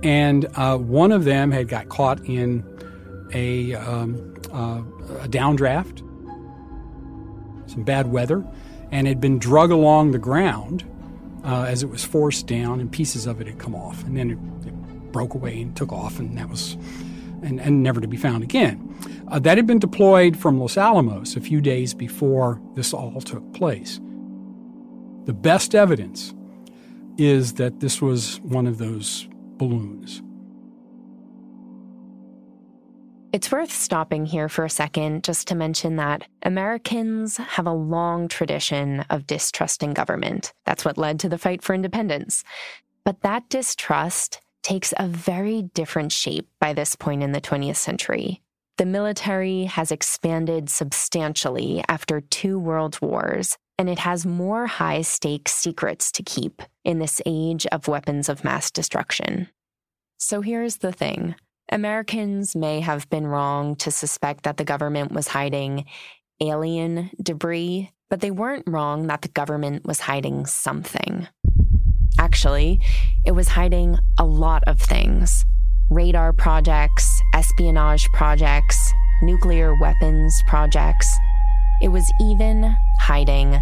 And 0.04 0.46
uh, 0.54 0.78
one 0.78 1.12
of 1.12 1.26
them 1.26 1.52
had 1.52 1.68
got 1.68 1.90
caught 1.90 2.24
in 2.24 2.64
a, 3.34 3.74
um, 3.74 4.36
uh, 4.54 4.84
a 5.24 5.28
downdraft, 5.28 6.00
some 7.68 7.84
bad 7.84 8.12
weather, 8.12 8.46
and 8.92 9.08
had 9.08 9.20
been 9.20 9.40
drug 9.40 9.72
along 9.72 10.12
the 10.12 10.20
ground 10.20 10.86
uh, 11.44 11.64
as 11.64 11.82
it 11.82 11.90
was 11.90 12.06
forced 12.06 12.46
down, 12.46 12.80
and 12.80 12.92
pieces 12.92 13.26
of 13.26 13.42
it 13.42 13.48
had 13.48 13.58
come 13.58 13.74
off. 13.74 14.04
And 14.04 14.16
then 14.16 14.30
it, 14.30 14.68
it 14.68 15.12
broke 15.12 15.34
away 15.34 15.64
and 15.64 15.76
took 15.76 15.92
off, 15.92 16.20
and 16.20 16.38
that 16.38 16.48
was 16.48 16.78
and, 17.44 17.60
and 17.60 17.84
never 17.84 18.02
to 18.02 18.08
be 18.08 18.18
found 18.18 18.44
again. 18.44 18.96
Uh, 19.28 19.40
that 19.40 19.58
had 19.58 19.68
been 19.68 19.80
deployed 19.80 20.38
from 20.38 20.60
Los 20.60 20.78
Alamos 20.78 21.36
a 21.36 21.42
few 21.42 21.62
days 21.62 21.94
before 21.94 22.62
this 22.76 22.94
all 22.94 23.22
took 23.22 23.54
place. 23.54 24.00
The 25.26 25.34
best 25.34 25.76
evidence 25.76 26.34
is 27.18 27.54
that 27.54 27.82
this 27.82 28.02
was 28.02 28.40
one 28.42 28.66
of 28.66 28.78
those 28.78 29.28
balloons. 29.58 30.22
It's 33.32 33.52
worth 33.52 33.72
stopping 33.72 34.26
here 34.26 34.50
for 34.50 34.66
a 34.66 34.70
second 34.72 35.24
just 35.24 35.48
to 35.50 35.56
mention 35.56 35.98
that 35.98 36.28
Americans 36.42 37.38
have 37.38 37.68
a 37.68 37.72
long 37.72 38.28
tradition 38.28 39.02
of 39.12 39.28
distrusting 39.28 39.94
government. 39.94 40.52
That's 40.66 40.84
what 40.84 40.98
led 40.98 41.20
to 41.20 41.30
the 41.30 41.38
fight 41.38 41.62
for 41.62 41.76
independence. 41.76 42.44
But 43.06 43.22
that 43.22 43.48
distrust 43.50 44.42
takes 44.64 44.94
a 44.98 45.08
very 45.08 45.64
different 45.74 46.12
shape 46.12 46.48
by 46.60 46.74
this 46.74 46.96
point 46.96 47.24
in 47.24 47.32
the 47.32 47.42
20th 47.42 47.78
century. 47.78 48.42
The 48.78 48.86
military 48.86 49.66
has 49.66 49.92
expanded 49.92 50.70
substantially 50.70 51.84
after 51.90 52.22
two 52.22 52.58
world 52.58 52.98
wars, 53.02 53.58
and 53.78 53.90
it 53.90 54.00
has 54.00 54.26
more 54.26 54.68
high 54.68 55.02
stakes 55.02 55.54
secrets 55.54 56.12
to 56.14 56.24
keep 56.24 56.62
in 56.86 57.00
this 57.00 57.22
age 57.26 57.66
of 57.68 57.88
weapons 57.88 58.30
of 58.30 58.44
mass 58.44 58.72
destruction. 58.72 59.50
So 60.18 60.42
here's 60.42 60.78
the 60.78 60.92
thing 60.92 61.36
Americans 61.72 62.56
may 62.56 62.80
have 62.80 63.10
been 63.10 63.28
wrong 63.28 63.76
to 63.78 63.92
suspect 63.92 64.44
that 64.44 64.58
the 64.58 64.66
government 64.66 65.12
was 65.12 65.28
hiding 65.28 65.86
alien 66.42 67.10
debris, 67.22 67.92
but 68.10 68.22
they 68.22 68.32
weren't 68.32 68.68
wrong 68.68 69.08
that 69.08 69.22
the 69.22 69.28
government 69.28 69.86
was 69.86 70.00
hiding 70.00 70.46
something. 70.46 71.28
Actually, 72.18 72.80
it 73.26 73.32
was 73.32 73.50
hiding 73.50 73.98
a 74.18 74.26
lot 74.26 74.64
of 74.66 74.82
things 74.82 75.46
radar 75.90 76.32
projects, 76.32 77.22
espionage 77.34 78.08
projects, 78.14 78.94
nuclear 79.22 79.76
weapons 79.80 80.34
projects. 80.48 81.08
It 81.82 81.90
was 81.90 82.12
even 82.22 82.76
hiding 83.00 83.62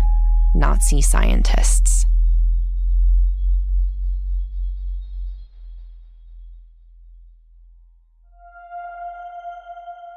Nazi 0.56 1.02
scientists. 1.02 2.06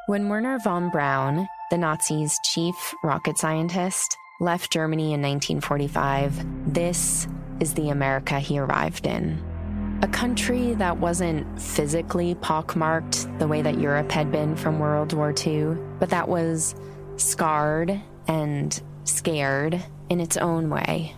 When 0.07 0.29
Werner 0.29 0.59
von 0.59 0.91
Braun, 0.91 1.47
the 1.71 1.79
Nazis' 1.79 2.37
chief 2.43 2.75
rocket 3.05 3.39
scientist, 3.39 4.17
left 4.41 4.73
Germany 4.73 5.13
in 5.13 5.23
1945, 5.23 6.75
this 6.75 7.29
is 7.61 7.75
the 7.75 7.91
America 7.91 8.41
he 8.41 8.59
arrived 8.59 9.07
in. 9.07 9.41
A 10.03 10.09
country 10.09 10.75
that 10.75 10.97
wasn't 10.97 11.61
physically 11.61 12.35
pockmarked 12.37 13.29
the 13.39 13.47
way 13.47 13.61
that 13.61 13.79
Europe 13.79 14.11
had 14.11 14.33
been 14.33 14.57
from 14.57 14.79
World 14.79 15.13
War 15.13 15.35
II, 15.47 15.77
but 15.99 16.09
that 16.09 16.27
was 16.27 16.75
scarred 17.17 18.01
and 18.27 18.83
scared 19.05 19.83
in 20.09 20.21
its 20.21 20.39
own 20.39 20.71
way. 20.71 21.15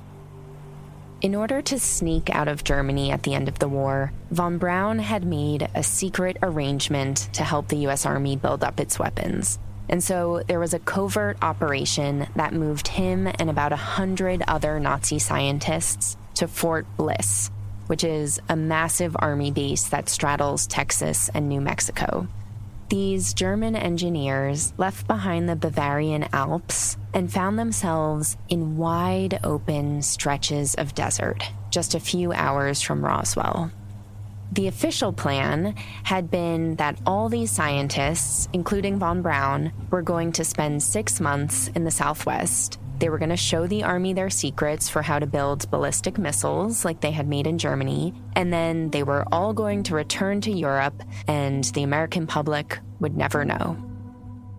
In 1.21 1.37
order 1.37 1.63
to 1.63 1.79
sneak 1.79 2.31
out 2.31 2.49
of 2.49 2.65
Germany 2.65 3.13
at 3.13 3.23
the 3.23 3.35
end 3.35 3.47
of 3.47 3.61
the 3.61 3.69
war, 3.69 4.13
von 4.33 4.59
Braun 4.59 4.99
had 4.99 5.25
made 5.25 5.69
a 5.73 5.85
secret 5.85 6.37
arrangement 6.43 7.29
to 7.35 7.45
help 7.45 7.69
the 7.69 7.87
US 7.87 8.05
Army 8.05 8.35
build 8.35 8.65
up 8.65 8.81
its 8.81 8.99
weapons. 8.99 9.61
And 9.93 10.03
so 10.03 10.43
there 10.49 10.59
was 10.59 10.73
a 10.73 10.79
covert 10.79 11.37
operation 11.43 12.27
that 12.35 12.55
moved 12.55 12.89
him 12.89 13.27
and 13.27 13.51
about 13.51 13.75
a 13.75 13.77
hundred 13.77 14.43
other 14.49 14.81
Nazi 14.81 15.19
scientists 15.19 16.17
to 16.37 16.49
Fort 16.49 16.87
Bliss, 16.97 17.51
which 17.89 18.03
is 18.03 18.41
a 18.49 18.57
massive 18.57 19.15
army 19.19 19.51
base 19.51 19.85
that 19.91 20.09
straddles 20.09 20.67
Texas 20.67 21.29
and 21.35 21.47
New 21.47 21.61
Mexico. 21.61 22.27
These 22.89 23.35
German 23.35 23.77
engineers 23.77 24.73
left 24.79 25.07
behind 25.07 25.47
the 25.47 25.57
Bavarian 25.57 26.27
Alps 26.33 26.97
and 27.13 27.31
found 27.31 27.59
themselves 27.59 28.39
in 28.49 28.79
wide 28.79 29.41
open 29.45 30.01
stretches 30.01 30.75
of 30.75 30.95
desert, 30.95 31.45
just 31.69 31.95
a 31.95 32.01
few 32.01 32.33
hours 32.33 32.81
from 32.81 33.05
Roswell. 33.05 33.71
The 34.53 34.69
official 34.69 35.15
plan 35.15 35.75
had 36.03 36.31
been 36.31 36.77
that 36.77 37.01
all 37.07 37.31
these 37.31 37.51
scientists, 37.51 38.51
including 38.53 38.99
von 38.99 39.23
Braun, 39.23 39.73
were 39.91 40.03
going 40.03 40.33
to 40.33 40.45
spend 40.45 40.83
six 40.83 41.21
months 41.21 41.69
in 41.69 41.85
the 41.85 41.91
Southwest. 41.91 42.79
They 42.99 43.09
were 43.09 43.17
going 43.17 43.31
to 43.31 43.37
show 43.37 43.67
the 43.67 43.85
Army 43.85 44.13
their 44.13 44.29
secrets 44.29 44.91
for 44.91 45.01
how 45.01 45.19
to 45.19 45.27
build 45.27 45.71
ballistic 45.71 46.19
missiles 46.19 46.85
like 46.85 47.01
they 47.01 47.13
had 47.13 47.27
made 47.27 47.47
in 47.47 47.57
Germany, 47.57 48.13
and 48.37 48.53
then 48.53 48.91
they 48.91 49.03
were 49.03 49.25
all 49.33 49.55
going 49.55 49.85
to 49.85 49.95
return 49.95 50.43
to 50.43 50.53
Europe, 50.53 51.03
and 51.27 51.65
the 51.65 51.83
American 51.83 52.27
public 52.27 52.79
would 53.01 53.17
never 53.17 53.47
know. 53.47 53.79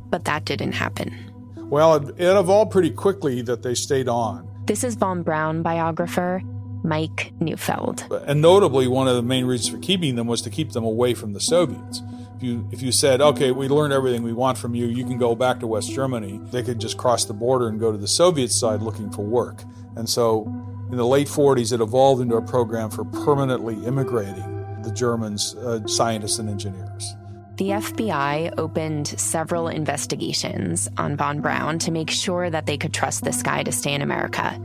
But 0.09 0.25
that 0.25 0.43
didn't 0.43 0.71
happen. 0.71 1.13
Well, 1.55 1.97
it, 1.97 2.19
it 2.19 2.35
evolved 2.35 2.71
pretty 2.71 2.89
quickly 2.89 3.43
that 3.43 3.61
they 3.61 3.75
stayed 3.75 4.09
on. 4.09 4.49
This 4.65 4.83
is 4.83 4.95
von 4.95 5.21
Braun 5.21 5.61
biographer 5.61 6.41
Mike 6.83 7.33
Neufeld. 7.39 8.05
And 8.27 8.41
notably, 8.41 8.87
one 8.87 9.07
of 9.07 9.15
the 9.15 9.23
main 9.23 9.45
reasons 9.45 9.73
for 9.73 9.81
keeping 9.81 10.15
them 10.15 10.27
was 10.27 10.41
to 10.43 10.49
keep 10.49 10.71
them 10.71 10.83
away 10.83 11.13
from 11.13 11.33
the 11.33 11.39
Soviets. 11.39 12.01
If 12.35 12.43
you, 12.43 12.67
if 12.71 12.81
you 12.81 12.91
said, 12.91 13.21
okay, 13.21 13.51
we 13.51 13.67
learned 13.67 13.93
everything 13.93 14.23
we 14.23 14.33
want 14.33 14.57
from 14.57 14.75
you, 14.75 14.87
you 14.87 15.05
can 15.05 15.17
go 15.17 15.35
back 15.35 15.59
to 15.61 15.67
West 15.67 15.91
Germany, 15.91 16.41
they 16.51 16.61
could 16.61 16.79
just 16.79 16.97
cross 16.97 17.25
the 17.25 17.33
border 17.33 17.69
and 17.69 17.79
go 17.79 17.91
to 17.91 17.97
the 17.97 18.07
Soviet 18.07 18.51
side 18.51 18.81
looking 18.81 19.11
for 19.11 19.21
work. 19.21 19.63
And 19.95 20.09
so 20.09 20.43
in 20.91 20.97
the 20.97 21.05
late 21.05 21.27
40s, 21.27 21.71
it 21.71 21.79
evolved 21.79 22.21
into 22.21 22.35
a 22.35 22.41
program 22.41 22.89
for 22.89 23.05
permanently 23.05 23.75
immigrating 23.85 24.81
the 24.83 24.91
Germans, 24.91 25.55
uh, 25.55 25.85
scientists 25.87 26.39
and 26.39 26.49
engineers. 26.49 27.15
The 27.57 27.69
FBI 27.69 28.55
opened 28.57 29.07
several 29.07 29.67
investigations 29.67 30.89
on 30.97 31.15
von 31.15 31.39
Braun 31.39 31.77
to 31.79 31.91
make 31.91 32.09
sure 32.09 32.49
that 32.49 32.65
they 32.65 32.77
could 32.77 32.93
trust 32.93 33.23
this 33.23 33.43
guy 33.43 33.63
to 33.63 33.71
stay 33.71 33.93
in 33.93 34.01
America. 34.01 34.59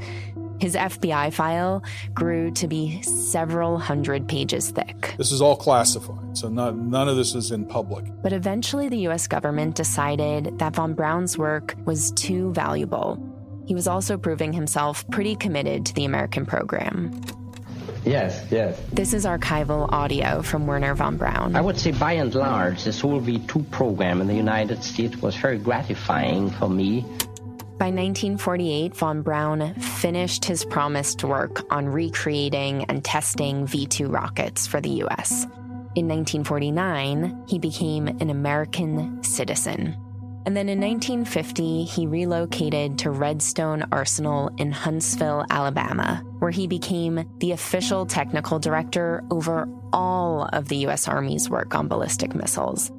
His 0.59 0.75
FBI 0.75 1.33
file 1.33 1.85
grew 2.15 2.51
to 2.53 2.67
be 2.67 3.01
several 3.03 3.79
hundred 3.79 4.27
pages 4.27 4.71
thick. 4.71 5.15
This 5.17 5.31
is 5.31 5.41
all 5.41 5.57
classified, 5.57 6.37
so 6.37 6.49
not, 6.49 6.77
none 6.77 7.09
of 7.09 7.17
this 7.17 7.35
is 7.35 7.53
in 7.53 7.65
public. 7.65 8.05
But 8.23 8.33
eventually, 8.33 8.89
the 8.89 9.07
US 9.09 9.29
government 9.29 9.77
decided 9.77 10.59
that 10.59 10.75
von 10.75 10.95
Braun's 10.95 11.39
work 11.39 11.77
was 11.85 12.11
too 12.13 12.53
valuable. 12.53 13.23
He 13.67 13.75
was 13.75 13.87
also 13.87 14.19
proving 14.19 14.53
himself 14.53 15.09
pretty 15.11 15.37
committed 15.37 15.87
to 15.87 15.95
the 15.95 16.05
American 16.05 16.45
program. 16.45 17.21
Yes, 18.05 18.47
yes. 18.51 18.81
This 18.93 19.13
is 19.13 19.27
archival 19.27 19.93
audio 19.93 20.43
from 20.43 20.67
Werner 20.67 20.95
von 20.95 21.19
Braun. 21.19 21.55
I 21.55 21.61
would 21.61 21.79
say 21.79 21.93
by 21.93 22.13
and 22.13 22.35
large, 22.35 22.85
this 22.85 23.01
whole 23.01 23.21
V2 23.21 23.71
program 23.71 24.21
in 24.21 24.27
the 24.27 24.35
United 24.35 24.83
States 24.83 25.17
was 25.19 25.37
very 25.37 25.59
gratifying 25.59 26.51
for 26.51 26.69
me. 26.69 27.05
By 27.79 27.93
1948, 27.93 28.97
von 28.97 29.23
Braun 29.23 29.73
finished 29.75 30.45
his 30.45 30.65
promised 30.65 31.23
work 31.23 31.65
on 31.73 31.89
recreating 31.89 32.85
and 32.87 33.05
testing 33.05 33.69
V 33.69 33.87
2 33.87 34.09
rockets 34.09 34.67
for 34.67 34.81
the 34.81 35.05
US. 35.05 35.45
In 35.95 36.09
1949, 36.09 37.45
he 37.47 37.61
became 37.61 38.09
an 38.09 38.31
American 38.31 39.23
citizen. 39.23 39.97
And 40.45 40.57
then 40.57 40.69
in 40.69 40.81
1950, 40.81 41.85
he 41.85 42.09
relocated 42.09 42.99
to 42.99 43.13
Redstone 43.13 43.85
Arsenal 43.93 44.51
in 44.59 44.73
Huntsville, 44.73 45.45
Alabama, 45.49 46.25
where 46.41 46.51
he 46.51 46.67
became 46.67 47.31
the 47.39 47.53
official 47.53 48.07
technical 48.07 48.59
director 48.59 49.23
over 49.31 49.69
all 49.93 50.49
of 50.53 50.67
the 50.67 50.79
U.S. 50.79 51.07
Army's 51.07 51.49
work 51.49 51.77
on 51.77 51.87
ballistic 51.87 52.35
missiles. 52.35 52.91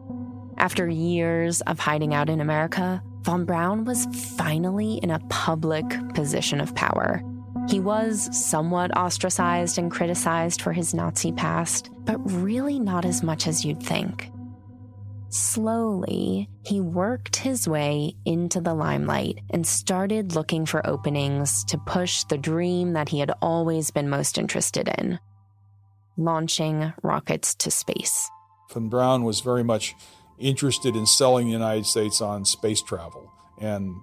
After 0.57 0.87
years 0.87 1.59
of 1.61 1.79
hiding 1.79 2.13
out 2.13 2.29
in 2.29 2.39
America, 2.39 3.03
von 3.23 3.45
Braun 3.45 3.85
was 3.85 4.05
finally 4.37 4.95
in 4.95 5.11
a 5.11 5.19
public 5.29 5.85
position 6.13 6.61
of 6.61 6.75
power. 6.75 7.23
He 7.67 7.79
was 7.79 8.29
somewhat 8.31 8.95
ostracized 8.97 9.77
and 9.77 9.91
criticized 9.91 10.61
for 10.61 10.73
his 10.73 10.93
Nazi 10.93 11.31
past, 11.31 11.89
but 12.05 12.17
really 12.25 12.79
not 12.79 13.05
as 13.05 13.21
much 13.21 13.47
as 13.47 13.63
you'd 13.63 13.83
think. 13.83 14.31
Slowly, 15.29 16.49
he 16.63 16.81
worked 16.81 17.35
his 17.35 17.67
way 17.67 18.15
into 18.25 18.59
the 18.59 18.73
limelight 18.73 19.39
and 19.51 19.67
started 19.67 20.33
looking 20.33 20.65
for 20.65 20.85
openings 20.87 21.63
to 21.65 21.77
push 21.77 22.23
the 22.23 22.37
dream 22.37 22.93
that 22.93 23.09
he 23.09 23.19
had 23.19 23.31
always 23.41 23.91
been 23.91 24.09
most 24.09 24.39
interested 24.39 24.87
in 24.97 25.19
launching 26.17 26.91
rockets 27.03 27.55
to 27.55 27.71
space. 27.71 28.29
Von 28.71 28.89
Braun 28.89 29.23
was 29.23 29.39
very 29.39 29.63
much 29.63 29.95
interested 30.39 30.95
in 30.95 31.05
selling 31.05 31.47
the 31.47 31.53
United 31.53 31.85
States 31.85 32.21
on 32.21 32.45
space 32.45 32.81
travel 32.81 33.31
and 33.59 33.95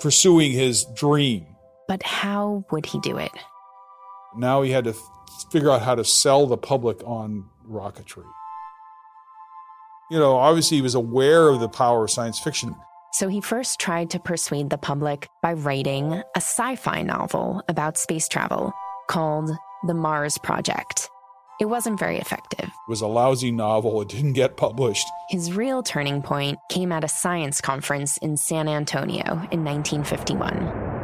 pursuing 0.00 0.52
his 0.52 0.84
dream. 0.94 1.46
But 1.88 2.02
how 2.02 2.64
would 2.70 2.86
he 2.86 2.98
do 3.00 3.18
it? 3.18 3.32
Now 4.36 4.62
he 4.62 4.70
had 4.70 4.84
to 4.84 4.94
figure 5.50 5.70
out 5.70 5.82
how 5.82 5.94
to 5.94 6.04
sell 6.04 6.46
the 6.46 6.56
public 6.56 7.02
on 7.04 7.48
rocketry. 7.68 8.24
You 10.10 10.18
know, 10.18 10.36
obviously 10.36 10.78
he 10.78 10.82
was 10.82 10.94
aware 10.94 11.48
of 11.48 11.60
the 11.60 11.68
power 11.68 12.04
of 12.04 12.10
science 12.10 12.38
fiction. 12.38 12.74
So 13.12 13.28
he 13.28 13.40
first 13.40 13.78
tried 13.78 14.10
to 14.10 14.18
persuade 14.18 14.70
the 14.70 14.78
public 14.78 15.28
by 15.40 15.52
writing 15.52 16.12
a 16.12 16.22
sci 16.36 16.76
fi 16.76 17.02
novel 17.02 17.62
about 17.68 17.96
space 17.96 18.28
travel 18.28 18.72
called 19.08 19.50
The 19.86 19.94
Mars 19.94 20.36
Project. 20.38 21.08
It 21.60 21.66
wasn't 21.66 21.98
very 22.00 22.18
effective. 22.18 22.66
It 22.66 22.88
was 22.88 23.00
a 23.00 23.06
lousy 23.06 23.52
novel. 23.52 24.00
It 24.02 24.08
didn't 24.08 24.32
get 24.32 24.56
published. 24.56 25.06
His 25.28 25.52
real 25.52 25.82
turning 25.82 26.20
point 26.20 26.58
came 26.68 26.90
at 26.90 27.04
a 27.04 27.08
science 27.08 27.60
conference 27.60 28.16
in 28.18 28.36
San 28.36 28.66
Antonio 28.66 29.24
in 29.52 29.64
1951. 29.64 30.94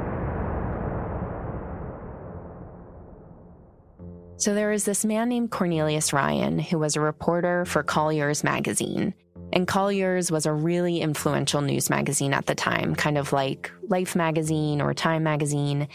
So 4.39 4.55
there 4.55 4.71
was 4.71 4.85
this 4.85 5.05
man 5.05 5.29
named 5.29 5.51
Cornelius 5.51 6.15
Ryan 6.15 6.59
who 6.59 6.79
was 6.79 6.97
a 6.97 7.01
reporter 7.01 7.67
for 7.67 7.83
Collier's 7.83 8.43
magazine. 8.43 9.13
And 9.53 9.67
Collier's 9.67 10.31
was 10.31 10.47
a 10.47 10.53
really 10.53 11.01
influential 11.01 11.61
news 11.61 11.91
magazine 11.91 12.33
at 12.33 12.47
the 12.47 12.55
time, 12.55 12.95
kind 12.95 13.19
of 13.19 13.33
like 13.33 13.71
Life 13.89 14.17
magazine 14.17 14.81
or 14.81 14.95
Time 14.95 15.25
magazine. 15.25 15.89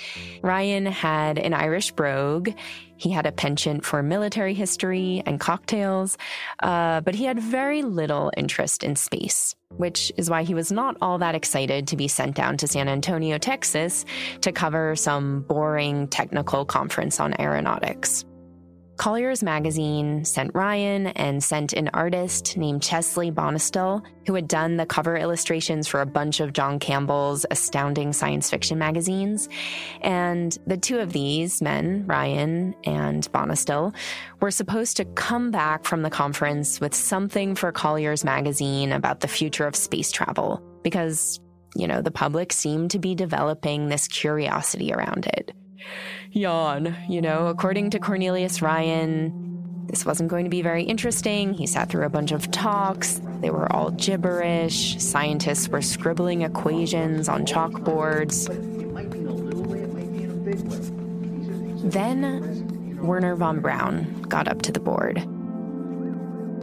Ryan 0.44 0.86
had 0.86 1.40
an 1.40 1.54
Irish 1.54 1.92
brogue. 1.92 2.50
He 2.98 3.10
had 3.10 3.26
a 3.26 3.32
penchant 3.32 3.86
for 3.86 4.02
military 4.02 4.54
history 4.54 5.22
and 5.26 5.40
cocktails, 5.40 6.18
uh, 6.64 7.02
but 7.02 7.16
he 7.16 7.26
had 7.26 7.40
very 7.40 7.82
little 7.82 8.32
interest 8.38 8.84
in 8.84 8.96
space, 8.96 9.56
which 9.78 10.12
is 10.18 10.30
why 10.30 10.44
he 10.44 10.54
was 10.54 10.72
not 10.72 10.98
all 11.02 11.18
that 11.18 11.36
excited 11.36 11.88
to 11.88 11.98
be 11.98 12.08
sent 12.08 12.36
down 12.36 12.58
to 12.58 12.68
San 12.68 12.88
Antonio, 12.88 13.38
Texas 13.38 14.06
to 14.42 14.52
cover 14.52 14.96
some 14.96 15.42
boring 15.42 16.08
technical 16.08 16.66
conference 16.66 17.20
on 17.20 17.40
aeronautics. 17.40 18.26
Collier's 18.98 19.44
magazine 19.44 20.24
sent 20.24 20.56
Ryan 20.56 21.08
and 21.08 21.44
sent 21.44 21.74
an 21.74 21.90
artist 21.94 22.56
named 22.56 22.82
Chesley 22.82 23.30
Bonestell, 23.30 24.02
who 24.26 24.34
had 24.34 24.48
done 24.48 24.78
the 24.78 24.86
cover 24.86 25.18
illustrations 25.18 25.88
for 25.88 26.00
a 26.00 26.06
bunch 26.06 26.40
of 26.40 26.54
John 26.54 26.80
Campbell's 26.80 27.46
astounding 27.52 28.14
science 28.14 28.50
fiction 28.50 28.80
magazines. 28.80 29.50
And 30.02 30.58
the 30.66 30.78
two 30.78 31.00
of 31.00 31.12
these 31.12 31.62
men, 31.62 32.06
Ryan 32.08 32.74
and 32.86 33.30
Bonestell, 33.34 33.94
were 34.40 34.52
supposed 34.52 34.96
to 34.98 35.06
come 35.06 35.52
back 35.52 35.84
from 35.84 36.02
the 36.02 36.10
conference 36.10 36.80
with 36.80 36.96
something 36.96 37.54
for 37.54 37.74
Collier's 37.74 38.24
magazine 38.24 38.94
about 38.94 39.20
the 39.20 39.28
future 39.28 39.68
of 39.68 39.76
space 39.76 40.12
travel, 40.12 40.64
because, 40.84 41.42
you 41.76 41.86
know, 41.86 42.02
the 42.02 42.12
public 42.12 42.54
seemed 42.54 42.92
to 42.92 43.00
be 43.00 43.14
developing 43.14 43.90
this 43.90 44.08
curiosity 44.08 44.94
around 44.94 45.26
it 45.26 45.52
yawn. 46.32 46.96
You 47.10 47.22
know, 47.22 47.48
according 47.48 47.92
to 47.92 48.00
Cornelius 48.00 48.62
Ryan, 48.62 49.86
this 49.88 50.06
wasn't 50.06 50.30
going 50.30 50.46
to 50.46 50.50
be 50.50 50.62
very 50.62 50.84
interesting. 50.84 51.54
He 51.54 51.68
sat 51.68 51.90
through 51.90 52.06
a 52.06 52.10
bunch 52.10 52.32
of 52.32 52.50
talks. 52.52 53.22
They 53.42 53.50
were 53.50 53.72
all 53.72 53.92
gibberish. 53.92 55.02
Scientists 55.02 55.68
were 55.70 55.82
scribbling 55.82 56.42
equations 56.42 57.30
on 57.30 57.46
chalkboards. 57.46 58.48
Then 61.92 62.98
Werner 63.06 63.36
von 63.36 63.60
Braun 63.60 64.24
got 64.24 64.48
up 64.48 64.64
to 64.64 64.72
the 64.72 64.80
board. 64.80 65.18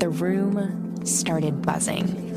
The 0.00 0.08
room 0.08 1.06
started 1.06 1.62
buzzing. 1.62 2.31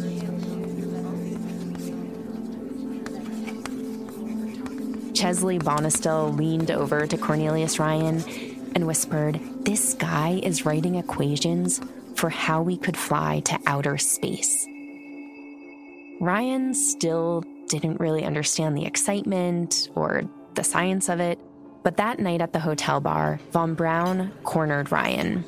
Chesley 5.16 5.60
Bonestell 5.60 6.36
leaned 6.38 6.72
over 6.72 7.08
to 7.08 7.18
Cornelius 7.18 7.80
Ryan 7.80 8.22
and 8.76 8.86
whispered, 8.86 9.40
This 9.64 9.94
guy 9.94 10.42
is 10.44 10.66
writing 10.66 10.96
equations 10.96 11.80
for 12.16 12.30
how 12.30 12.62
we 12.62 12.76
could 12.76 12.98
fly 12.98 13.40
to 13.46 13.58
outer 13.66 13.98
space. 13.98 14.68
Ryan 16.20 16.74
still 16.74 17.46
didn't 17.68 18.02
really 18.02 18.26
understand 18.26 18.78
the 18.78 18.86
excitement 18.86 19.90
or 19.96 20.24
the 20.56 20.64
science 20.64 21.08
of 21.08 21.20
it, 21.22 21.40
But 21.84 21.98
that 21.98 22.20
night 22.20 22.42
at 22.42 22.52
the 22.52 22.60
hotel 22.60 23.00
bar, 23.00 23.40
Von 23.52 23.76
Braun 23.76 24.32
cornered 24.44 24.92
Ryan. 24.92 25.46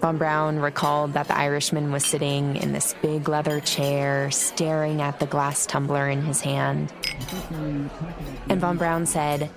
Von 0.00 0.18
Braun 0.18 0.58
recalled 0.58 1.14
that 1.14 1.28
the 1.28 1.36
Irishman 1.36 1.90
was 1.90 2.04
sitting 2.04 2.56
in 2.56 2.72
this 2.72 2.94
big 3.00 3.26
leather 3.26 3.58
chair, 3.60 4.30
staring 4.30 5.00
at 5.00 5.18
the 5.18 5.26
glass 5.26 5.64
tumbler 5.64 6.08
in 6.10 6.22
his 6.22 6.42
hand. 6.42 6.92
And 8.48 8.60
Von 8.60 8.76
Braun 8.76 9.06
said, 9.06 9.50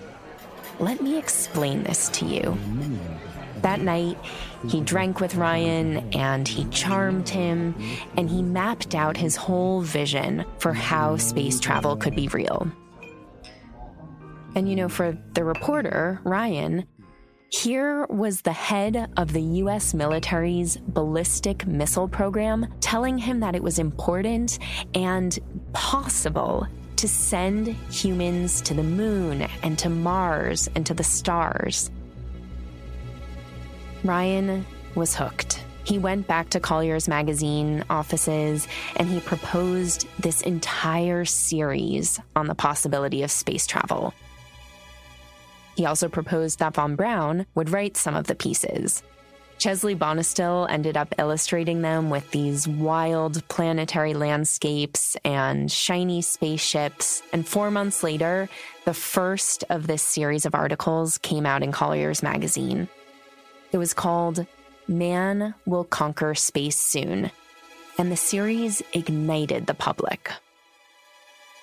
Let 0.80 1.02
me 1.02 1.18
explain 1.18 1.84
this 1.84 2.10
to 2.10 2.26
you. 2.26 2.58
That 3.62 3.82
night, 3.82 4.18
he 4.68 4.82
drank 4.82 5.20
with 5.20 5.36
Ryan 5.36 6.14
and 6.14 6.48
he 6.48 6.66
charmed 6.66 7.28
him, 7.28 7.76
and 8.16 8.30
he 8.30 8.42
mapped 8.42 8.96
out 8.96 9.18
his 9.18 9.36
whole 9.36 9.82
vision 9.82 10.46
for 10.60 10.74
how 10.74 11.18
space 11.18 11.60
travel 11.60 11.98
could 11.98 12.16
be 12.16 12.28
real. 12.30 12.72
And 14.56 14.70
you 14.70 14.76
know, 14.76 14.90
for 14.90 15.18
the 15.34 15.44
reporter, 15.44 16.22
Ryan, 16.24 16.88
here 17.52 18.06
was 18.08 18.42
the 18.42 18.54
head 18.54 19.12
of 19.18 19.34
the 19.34 19.42
US 19.42 19.94
military's 19.94 20.78
ballistic 20.78 21.66
missile 21.66 22.08
program 22.08 22.68
telling 22.80 23.18
him 23.18 23.40
that 23.40 23.56
it 23.56 23.64
was 23.64 23.80
important 23.80 24.60
and 24.94 25.38
possible 25.74 26.68
to 27.00 27.08
send 27.08 27.68
humans 27.90 28.60
to 28.60 28.74
the 28.74 28.84
moon 28.84 29.48
and 29.64 29.80
to 29.80 29.90
Mars 29.90 30.70
and 30.76 30.86
to 30.86 30.94
the 30.94 31.04
stars. 31.04 31.90
Ryan 34.04 34.66
was 34.96 35.16
hooked. 35.16 35.64
He 35.86 35.98
went 35.98 36.28
back 36.28 36.50
to 36.50 36.60
Collier's 36.60 37.08
magazine 37.08 37.86
offices 37.90 38.68
and 38.98 39.08
he 39.08 39.22
proposed 39.22 40.10
this 40.20 40.42
entire 40.42 41.24
series 41.24 42.20
on 42.36 42.48
the 42.48 42.56
possibility 42.56 43.24
of 43.24 43.32
space 43.32 43.66
travel. 43.66 44.14
He 45.78 45.86
also 45.86 46.10
proposed 46.10 46.60
that 46.60 46.74
Von 46.74 46.98
Braun 46.98 47.46
would 47.56 47.70
write 47.70 47.96
some 47.96 48.14
of 48.14 48.28
the 48.28 48.36
pieces. 48.36 49.04
Chesley 49.60 49.94
Bonestell 49.94 50.68
ended 50.70 50.96
up 50.96 51.14
illustrating 51.18 51.82
them 51.82 52.10
with 52.10 52.32
these 52.32 52.66
wild 52.66 53.46
planetary 53.50 54.14
landscapes 54.14 55.18
and 55.26 55.70
shiny 55.70 56.22
spaceships. 56.22 57.22
And 57.34 57.46
four 57.46 57.70
months 57.70 58.02
later, 58.02 58.48
the 58.86 58.94
first 58.94 59.66
of 59.70 59.86
this 59.86 60.02
series 60.02 60.46
of 60.46 60.56
articles 60.56 61.18
came 61.18 61.46
out 61.46 61.62
in 61.62 61.74
Collier's 61.74 62.24
magazine. 62.24 62.88
It 63.74 63.78
was 63.78 63.94
called 63.94 64.48
Man 64.88 65.54
Will 65.66 65.84
Conquer 65.84 66.36
Space 66.36 66.78
Soon, 66.78 67.30
and 67.98 68.10
the 68.10 68.16
series 68.16 68.82
ignited 68.94 69.68
the 69.68 69.74
public, 69.74 70.32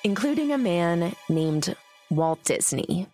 including 0.05 0.53
a 0.53 0.59
man 0.59 1.17
named 1.31 1.75
Walt 2.11 2.45
Disney. 2.45 3.09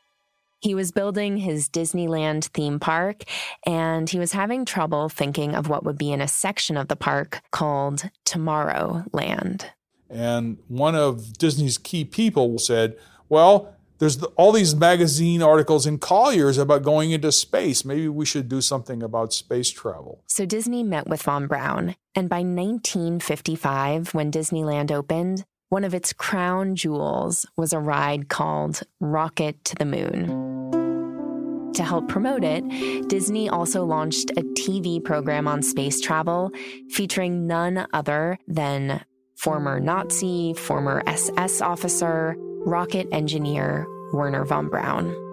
He 0.63 0.77
was 0.77 0.93
building 0.93 1.39
his 1.39 1.69
Disneyland 1.69 2.45
theme 2.47 2.79
park, 2.79 3.25
and 3.67 4.09
he 4.09 4.21
was 4.21 4.31
having 4.31 4.65
trouble 4.65 5.09
thinking 5.09 5.57
of 5.57 5.69
what 5.69 5.85
would 5.85 5.99
be 5.99 6.13
in 6.13 6.21
a 6.21 6.29
section 6.29 6.77
of 6.77 6.87
the 6.87 6.95
park 6.95 7.43
called 7.51 8.09
Tomorrowland. 8.25 9.65
And 10.09 10.59
one 10.69 10.95
of 10.95 11.37
Disney's 11.37 11.79
key 11.79 12.05
people 12.05 12.59
said, 12.59 12.97
Well, 13.29 13.75
there's 13.99 14.19
the, 14.19 14.29
all 14.37 14.53
these 14.53 14.75
magazine 14.75 15.43
articles 15.43 15.85
in 15.85 15.99
Collier's 15.99 16.59
about 16.59 16.83
going 16.83 17.11
into 17.11 17.33
space. 17.33 17.85
Maybe 17.85 18.09
we 18.09 18.25
should 18.25 18.49
do 18.49 18.61
something 18.61 19.03
about 19.03 19.33
space 19.33 19.71
travel. 19.71 20.23
So 20.29 20.47
Disney 20.47 20.85
met 20.85 21.09
with 21.09 21.23
Von 21.23 21.49
Braun, 21.49 21.97
and 22.15 22.29
by 22.29 22.39
1955, 22.39 24.15
when 24.15 24.31
Disneyland 24.31 24.93
opened, 24.93 25.45
one 25.73 25.85
of 25.85 25.95
its 25.95 26.13
crown 26.13 26.77
jewels 26.77 27.47
was 27.57 27.73
a 27.73 27.79
ride 27.79 28.29
called 28.29 28.83
Rocket 29.01 29.65
to 29.65 29.75
the 29.77 29.87
Moon. 29.87 31.73
To 31.73 31.83
help 31.83 32.09
promote 32.09 32.45
it, 32.45 33.09
Disney 33.09 33.49
also 33.49 33.83
launched 33.83 34.33
a 34.33 34.43
TV 34.43 35.03
program 35.03 35.49
on 35.49 35.63
space 35.63 35.99
travel 35.99 36.51
featuring 36.91 37.47
none 37.47 37.87
other 37.95 38.39
than 38.47 39.03
former 39.39 39.81
Nazi, 39.81 40.53
former 40.53 41.03
SS 41.07 41.63
officer, 41.63 42.37
rocket 42.67 43.09
engineer 43.11 43.87
Werner 44.13 44.45
von 44.45 44.69
Braun. 44.69 45.32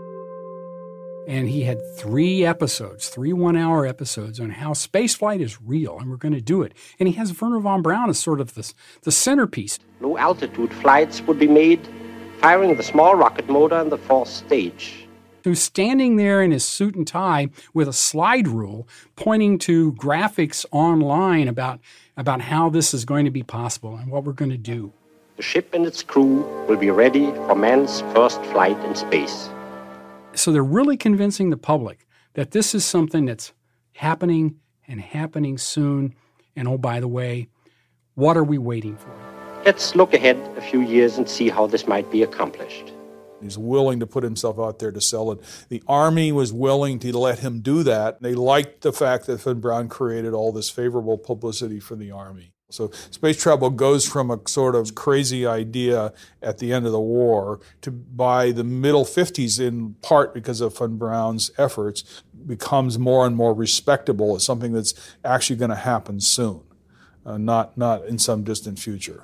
And 1.29 1.47
he 1.47 1.61
had 1.61 1.77
three 1.95 2.43
episodes, 2.43 3.07
three 3.07 3.33
one 3.33 3.55
hour 3.55 3.85
episodes 3.85 4.39
on 4.39 4.49
how 4.49 4.71
spaceflight 4.71 5.41
is 5.41 5.61
real, 5.61 5.99
and 5.99 6.09
we're 6.09 6.17
going 6.17 6.33
to 6.33 6.41
do 6.41 6.63
it. 6.63 6.73
And 6.99 7.07
he 7.07 7.13
has 7.17 7.39
Werner 7.39 7.59
von 7.59 7.83
Braun 7.83 8.09
as 8.09 8.17
sort 8.17 8.41
of 8.41 8.55
the, 8.55 8.73
the 9.03 9.11
centerpiece. 9.11 9.77
Low 10.01 10.17
altitude 10.17 10.73
flights 10.73 11.21
would 11.21 11.37
be 11.37 11.47
made, 11.47 11.87
firing 12.39 12.75
the 12.75 12.81
small 12.81 13.13
rocket 13.13 13.47
motor 13.47 13.79
in 13.79 13.89
the 13.89 13.97
fourth 13.99 14.27
stage. 14.27 15.07
Who's 15.43 15.61
standing 15.61 16.15
there 16.15 16.41
in 16.41 16.49
his 16.49 16.65
suit 16.65 16.95
and 16.95 17.05
tie 17.05 17.49
with 17.75 17.87
a 17.87 17.93
slide 17.93 18.47
rule 18.47 18.87
pointing 19.15 19.59
to 19.59 19.93
graphics 19.93 20.65
online 20.71 21.47
about, 21.47 21.79
about 22.17 22.41
how 22.41 22.71
this 22.71 22.91
is 22.91 23.05
going 23.05 23.25
to 23.25 23.31
be 23.31 23.43
possible 23.43 23.95
and 23.95 24.09
what 24.11 24.23
we're 24.23 24.33
going 24.33 24.49
to 24.49 24.57
do. 24.57 24.93
The 25.37 25.43
ship 25.43 25.75
and 25.75 25.85
its 25.85 26.01
crew 26.01 26.41
will 26.67 26.77
be 26.77 26.89
ready 26.89 27.27
for 27.45 27.53
man's 27.53 28.01
first 28.15 28.41
flight 28.45 28.83
in 28.83 28.95
space. 28.95 29.47
So 30.39 30.53
they're 30.53 30.63
really 30.63 30.95
convincing 30.95 31.49
the 31.49 31.57
public 31.57 32.07
that 32.35 32.51
this 32.51 32.73
is 32.73 32.85
something 32.85 33.25
that's 33.25 33.51
happening 33.91 34.55
and 34.87 35.01
happening 35.01 35.57
soon. 35.57 36.15
And 36.55 36.65
oh, 36.65 36.77
by 36.77 37.01
the 37.01 37.09
way, 37.09 37.49
what 38.15 38.37
are 38.37 38.43
we 38.45 38.57
waiting 38.57 38.95
for? 38.95 39.11
Let's 39.65 39.97
look 39.97 40.13
ahead 40.13 40.37
a 40.55 40.61
few 40.61 40.79
years 40.79 41.17
and 41.17 41.27
see 41.27 41.49
how 41.49 41.67
this 41.67 41.87
might 41.87 42.09
be 42.09 42.23
accomplished. 42.23 42.93
He's 43.41 43.57
willing 43.57 43.99
to 43.99 44.07
put 44.07 44.23
himself 44.23 44.57
out 44.57 44.79
there 44.79 44.93
to 44.93 45.01
sell 45.01 45.29
it. 45.33 45.39
The 45.67 45.83
Army 45.89 46.31
was 46.31 46.53
willing 46.53 46.99
to 46.99 47.17
let 47.17 47.39
him 47.39 47.59
do 47.59 47.83
that. 47.83 48.21
They 48.21 48.33
liked 48.33 48.81
the 48.81 48.93
fact 48.93 49.25
that 49.25 49.41
Von 49.41 49.59
Braun 49.59 49.89
created 49.89 50.33
all 50.33 50.53
this 50.53 50.69
favorable 50.69 51.17
publicity 51.17 51.81
for 51.81 51.97
the 51.97 52.11
Army. 52.11 52.53
So 52.71 52.91
space 53.09 53.41
travel 53.41 53.71
goes 53.71 54.07
from 54.07 54.29
a 54.29 54.39
sort 54.47 54.75
of 54.75 54.93
crazy 54.93 55.45
idea 55.45 56.13
at 56.41 56.59
the 56.59 56.71
end 56.71 56.85
of 56.85 56.91
the 56.91 56.99
war 56.99 57.59
to 57.81 57.89
by 57.89 58.51
the 58.51 58.63
middle 58.63 59.05
50s, 59.05 59.59
in 59.59 59.95
part 60.01 60.35
because 60.35 60.61
of 60.61 60.77
Von 60.77 60.97
Braun's 60.97 61.49
efforts, 61.57 62.03
becomes 62.45 62.99
more 62.99 63.25
and 63.25 63.35
more 63.35 63.55
respectable 63.55 64.35
as 64.35 64.43
something 64.43 64.71
that's 64.71 64.93
actually 65.25 65.55
going 65.55 65.71
to 65.71 65.75
happen 65.75 66.19
soon, 66.19 66.61
uh, 67.25 67.39
not 67.39 67.75
not 67.75 68.05
in 68.05 68.19
some 68.19 68.43
distant 68.43 68.77
future. 68.77 69.23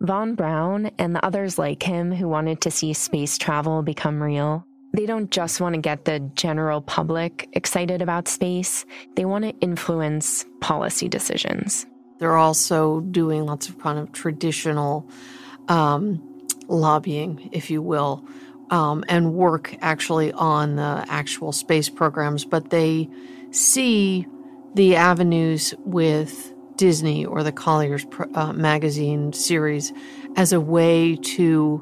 Von 0.00 0.34
Braun 0.36 0.90
and 0.98 1.16
the 1.16 1.24
others 1.24 1.58
like 1.58 1.82
him 1.82 2.12
who 2.12 2.28
wanted 2.28 2.60
to 2.60 2.70
see 2.70 2.92
space 2.92 3.38
travel 3.38 3.82
become 3.82 4.22
real. 4.22 4.64
They 4.92 5.04
don't 5.04 5.30
just 5.30 5.60
want 5.60 5.74
to 5.74 5.80
get 5.80 6.04
the 6.04 6.20
general 6.34 6.80
public 6.80 7.48
excited 7.54 8.02
about 8.02 8.28
space, 8.28 8.84
they 9.16 9.24
want 9.24 9.44
to 9.44 9.50
influence 9.58 10.46
policy 10.60 11.08
decisions. 11.08 11.86
They're 12.18 12.36
also 12.36 13.00
doing 13.00 13.46
lots 13.46 13.68
of 13.68 13.78
kind 13.78 13.98
of 13.98 14.12
traditional 14.12 15.08
um, 15.68 16.22
lobbying, 16.68 17.48
if 17.52 17.70
you 17.70 17.82
will, 17.82 18.24
um, 18.70 19.04
and 19.08 19.34
work 19.34 19.76
actually 19.80 20.32
on 20.32 20.76
the 20.76 21.04
actual 21.08 21.52
space 21.52 21.88
programs. 21.88 22.44
But 22.44 22.70
they 22.70 23.08
see 23.50 24.26
the 24.74 24.96
avenues 24.96 25.74
with 25.84 26.52
Disney 26.76 27.24
or 27.24 27.42
the 27.42 27.52
Collier's 27.52 28.06
uh, 28.34 28.52
magazine 28.52 29.32
series 29.32 29.92
as 30.36 30.52
a 30.52 30.60
way 30.60 31.16
to 31.16 31.80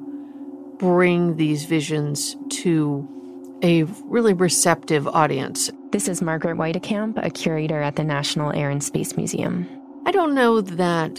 bring 0.79 1.37
these 1.37 1.65
visions 1.65 2.37
to 2.51 3.09
a 3.63 3.85
really 4.05 4.35
receptive 4.35 5.09
audience. 5.09 5.71
This 5.91 6.09
is 6.09 6.21
Margaret 6.21 6.57
Weitekamp, 6.57 7.25
a 7.25 7.31
curator 7.31 7.81
at 7.81 7.97
the 7.97 8.05
National 8.05 8.53
Air 8.53 8.71
and 8.71 8.83
Space 8.83 9.17
Museum. 9.17 9.84
I 10.07 10.11
don't 10.11 10.35
know 10.35 10.61
that 10.61 11.19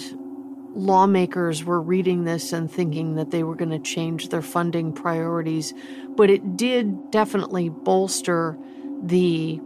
lawmakers 0.76 1.64
were 1.64 1.82
reading 1.82 2.26
this 2.26 2.54
and 2.54 2.70
thinking 2.70 3.16
that 3.16 3.32
they 3.32 3.44
were 3.44 3.56
going 3.56 3.72
to 3.72 3.80
change 3.80 4.30
their 4.30 4.42
funding 4.42 4.94
priorities, 4.94 5.74
but 6.16 6.30
it 6.30 6.58
did 6.58 7.10
definitely 7.12 7.70
bolster 7.70 8.58
the 9.02 9.60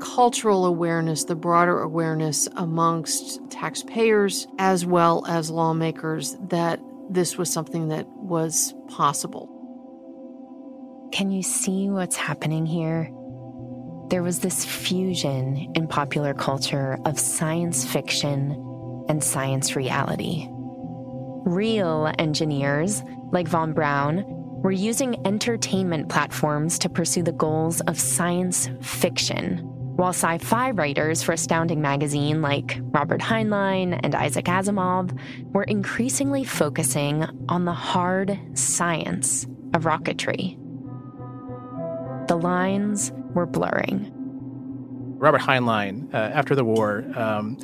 cultural 0.00 0.64
awareness, 0.64 1.24
the 1.24 1.34
broader 1.34 1.80
awareness 1.80 2.48
amongst 2.56 3.40
taxpayers 3.50 4.46
as 4.58 4.86
well 4.86 5.24
as 5.26 5.50
lawmakers 5.50 6.36
that 6.48 6.80
this 7.10 7.36
was 7.36 7.52
something 7.52 7.88
that 7.88 8.08
was 8.08 8.74
possible. 8.88 9.50
Can 11.12 11.30
you 11.30 11.42
see 11.42 11.90
what's 11.90 12.16
happening 12.16 12.66
here? 12.66 13.10
There 14.08 14.22
was 14.22 14.40
this 14.40 14.64
fusion 14.64 15.72
in 15.74 15.88
popular 15.88 16.34
culture 16.34 16.98
of 17.04 17.18
science 17.18 17.84
fiction 17.84 18.52
and 19.08 19.22
science 19.22 19.76
reality. 19.76 20.46
Real 21.46 22.12
engineers, 22.18 23.02
like 23.32 23.48
Von 23.48 23.72
Braun, 23.72 24.24
were 24.62 24.72
using 24.72 25.26
entertainment 25.26 26.08
platforms 26.08 26.78
to 26.78 26.88
pursue 26.88 27.22
the 27.22 27.32
goals 27.32 27.80
of 27.82 28.00
science 28.00 28.68
fiction, 28.80 29.58
while 29.96 30.10
sci 30.10 30.38
fi 30.38 30.70
writers 30.70 31.22
for 31.22 31.32
Astounding 31.32 31.82
Magazine, 31.82 32.40
like 32.40 32.78
Robert 32.80 33.20
Heinlein 33.20 34.00
and 34.02 34.14
Isaac 34.14 34.46
Asimov, 34.46 35.18
were 35.52 35.64
increasingly 35.64 36.44
focusing 36.44 37.24
on 37.48 37.64
the 37.64 37.72
hard 37.72 38.38
science 38.54 39.46
of 39.74 39.84
rocketry. 39.84 40.56
the 42.28 42.36
lines 42.36 43.12
were 43.34 43.46
blurring. 43.46 44.10
Robert 45.18 45.40
Heinlein, 45.40 46.12
uh, 46.12 46.16
after 46.16 46.54
the 46.54 46.64
war, 46.64 47.04
um, 47.16 47.58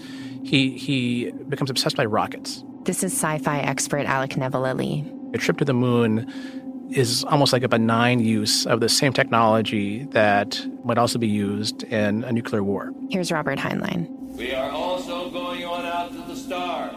he, 0.45 0.77
he 0.77 1.31
becomes 1.49 1.71
obsessed 1.71 1.97
by 1.97 2.05
rockets. 2.05 2.65
This 2.85 3.05
is 3.05 3.13
sci 3.13 3.39
fi 3.39 3.59
expert 3.61 4.07
Alec 4.07 4.31
Nevala-Lee. 4.31 5.05
A 5.35 5.39
trip 5.39 5.59
to 5.59 5.65
the 5.65 5.75
moon 5.75 6.31
is 6.91 7.25
almost 7.25 7.53
like 7.53 7.63
a 7.63 7.69
benign 7.69 8.21
use 8.21 8.67
of 8.67 8.81
the 8.81 8.89
same 8.89 9.13
technology 9.13 10.05
that 10.07 10.67
might 10.85 10.99
also 10.99 11.19
be 11.19 11.29
used 11.29 11.85
in 11.85 12.25
a 12.25 12.33
nuclear 12.33 12.65
war. 12.65 12.93
Here's 13.11 13.31
Robert 13.31 13.59
Heinlein. 13.59 14.09
We 14.37 14.55
are 14.55 14.71
also 14.71 15.31
going 15.31 15.65
on 15.65 15.85
out 15.85 16.11
to 16.13 16.23
the 16.23 16.37
stars. 16.37 16.97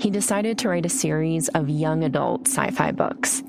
He 0.00 0.10
decided 0.10 0.58
to 0.58 0.68
write 0.68 0.86
a 0.86 0.90
series 0.90 1.48
of 1.48 1.68
young 1.68 2.04
adult 2.04 2.46
sci 2.46 2.70
fi 2.70 2.92
books. 2.92 3.42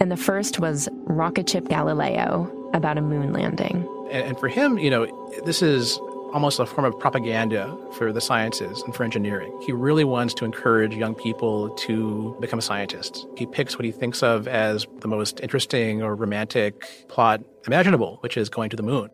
And 0.00 0.10
the 0.10 0.16
first 0.16 0.58
was 0.58 0.88
Rocket 1.04 1.48
Ship 1.48 1.66
Galileo 1.68 2.50
about 2.74 2.98
a 2.98 3.02
moon 3.02 3.32
landing. 3.32 3.86
And, 4.10 4.38
for 4.38 4.48
him, 4.48 4.78
you 4.78 4.90
know, 4.90 5.06
this 5.44 5.62
is 5.62 5.98
almost 6.32 6.60
a 6.60 6.66
form 6.66 6.84
of 6.84 6.98
propaganda 6.98 7.76
for 7.94 8.12
the 8.12 8.20
sciences 8.20 8.82
and 8.82 8.94
for 8.94 9.04
engineering. 9.04 9.56
He 9.64 9.72
really 9.72 10.04
wants 10.04 10.32
to 10.34 10.44
encourage 10.44 10.94
young 10.94 11.14
people 11.14 11.70
to 11.70 12.36
become 12.40 12.60
scientists. 12.60 13.26
He 13.36 13.46
picks 13.46 13.76
what 13.76 13.84
he 13.84 13.90
thinks 13.90 14.22
of 14.22 14.46
as 14.46 14.86
the 15.00 15.08
most 15.08 15.40
interesting 15.40 16.02
or 16.02 16.14
romantic 16.14 16.84
plot 17.08 17.42
imaginable, 17.66 18.18
which 18.20 18.36
is 18.36 18.48
going 18.48 18.70
to 18.70 18.76
the 18.76 18.82
moon. 18.82 19.10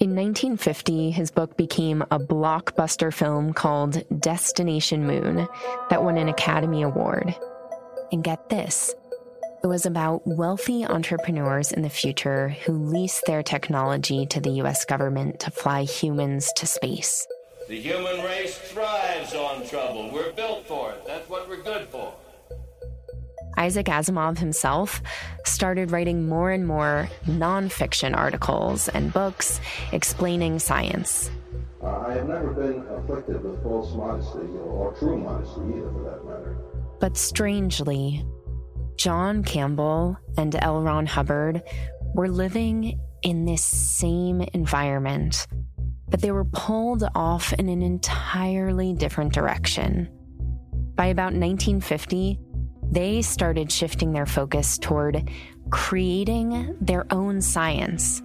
In 0.00 0.14
1950, 0.14 1.10
his 1.10 1.30
book 1.32 1.56
became 1.56 2.02
a 2.02 2.20
blockbuster 2.20 3.12
film 3.12 3.52
called 3.52 4.04
Destination 4.20 5.06
Moon 5.06 5.48
that 5.90 6.04
won 6.04 6.16
an 6.16 6.28
Academy 6.28 6.82
Award. 6.82 7.34
And 8.12 8.22
get 8.22 8.48
this 8.48 8.94
it 9.62 9.66
was 9.66 9.86
about 9.86 10.26
wealthy 10.26 10.84
entrepreneurs 10.84 11.72
in 11.72 11.82
the 11.82 11.90
future 11.90 12.50
who 12.64 12.72
leased 12.72 13.24
their 13.26 13.42
technology 13.42 14.26
to 14.26 14.40
the 14.40 14.50
US 14.62 14.84
government 14.84 15.40
to 15.40 15.50
fly 15.50 15.82
humans 15.82 16.52
to 16.56 16.66
space. 16.66 17.26
The 17.68 17.80
human 17.80 18.24
race 18.24 18.56
thrives 18.56 19.34
on 19.34 19.66
trouble. 19.66 20.10
We're 20.12 20.32
built 20.32 20.66
for 20.66 20.92
it. 20.92 21.04
That's 21.06 21.28
what 21.28 21.48
we're 21.48 21.62
good 21.62 21.88
for. 21.88 22.14
Isaac 23.56 23.86
Asimov 23.86 24.38
himself 24.38 25.02
started 25.44 25.90
writing 25.90 26.28
more 26.28 26.52
and 26.52 26.66
more 26.66 27.08
nonfiction 27.26 28.16
articles 28.16 28.88
and 28.88 29.12
books 29.12 29.60
explaining 29.92 30.60
science. 30.60 31.30
Uh, 31.82 32.04
I 32.06 32.12
have 32.14 32.28
never 32.28 32.52
been 32.52 32.84
afflicted 32.90 33.42
with 33.42 33.62
false 33.62 33.92
modesty, 33.94 34.46
or 34.64 34.94
true 34.98 35.18
modesty 35.18 35.60
either, 35.60 35.92
for 35.92 36.04
that 36.04 36.24
matter. 36.24 36.56
But 37.00 37.16
strangely, 37.16 38.24
John 38.98 39.44
Campbell 39.44 40.18
and 40.36 40.56
L. 40.56 40.82
Ron 40.82 41.06
Hubbard 41.06 41.62
were 42.14 42.28
living 42.28 43.00
in 43.22 43.44
this 43.44 43.64
same 43.64 44.40
environment, 44.52 45.46
but 46.08 46.20
they 46.20 46.32
were 46.32 46.44
pulled 46.44 47.04
off 47.14 47.52
in 47.52 47.68
an 47.68 47.80
entirely 47.80 48.92
different 48.92 49.32
direction. 49.32 50.08
By 50.96 51.06
about 51.06 51.32
1950, 51.32 52.40
they 52.90 53.22
started 53.22 53.70
shifting 53.70 54.12
their 54.12 54.26
focus 54.26 54.78
toward 54.78 55.30
creating 55.70 56.76
their 56.80 57.06
own 57.12 57.40
science, 57.40 58.20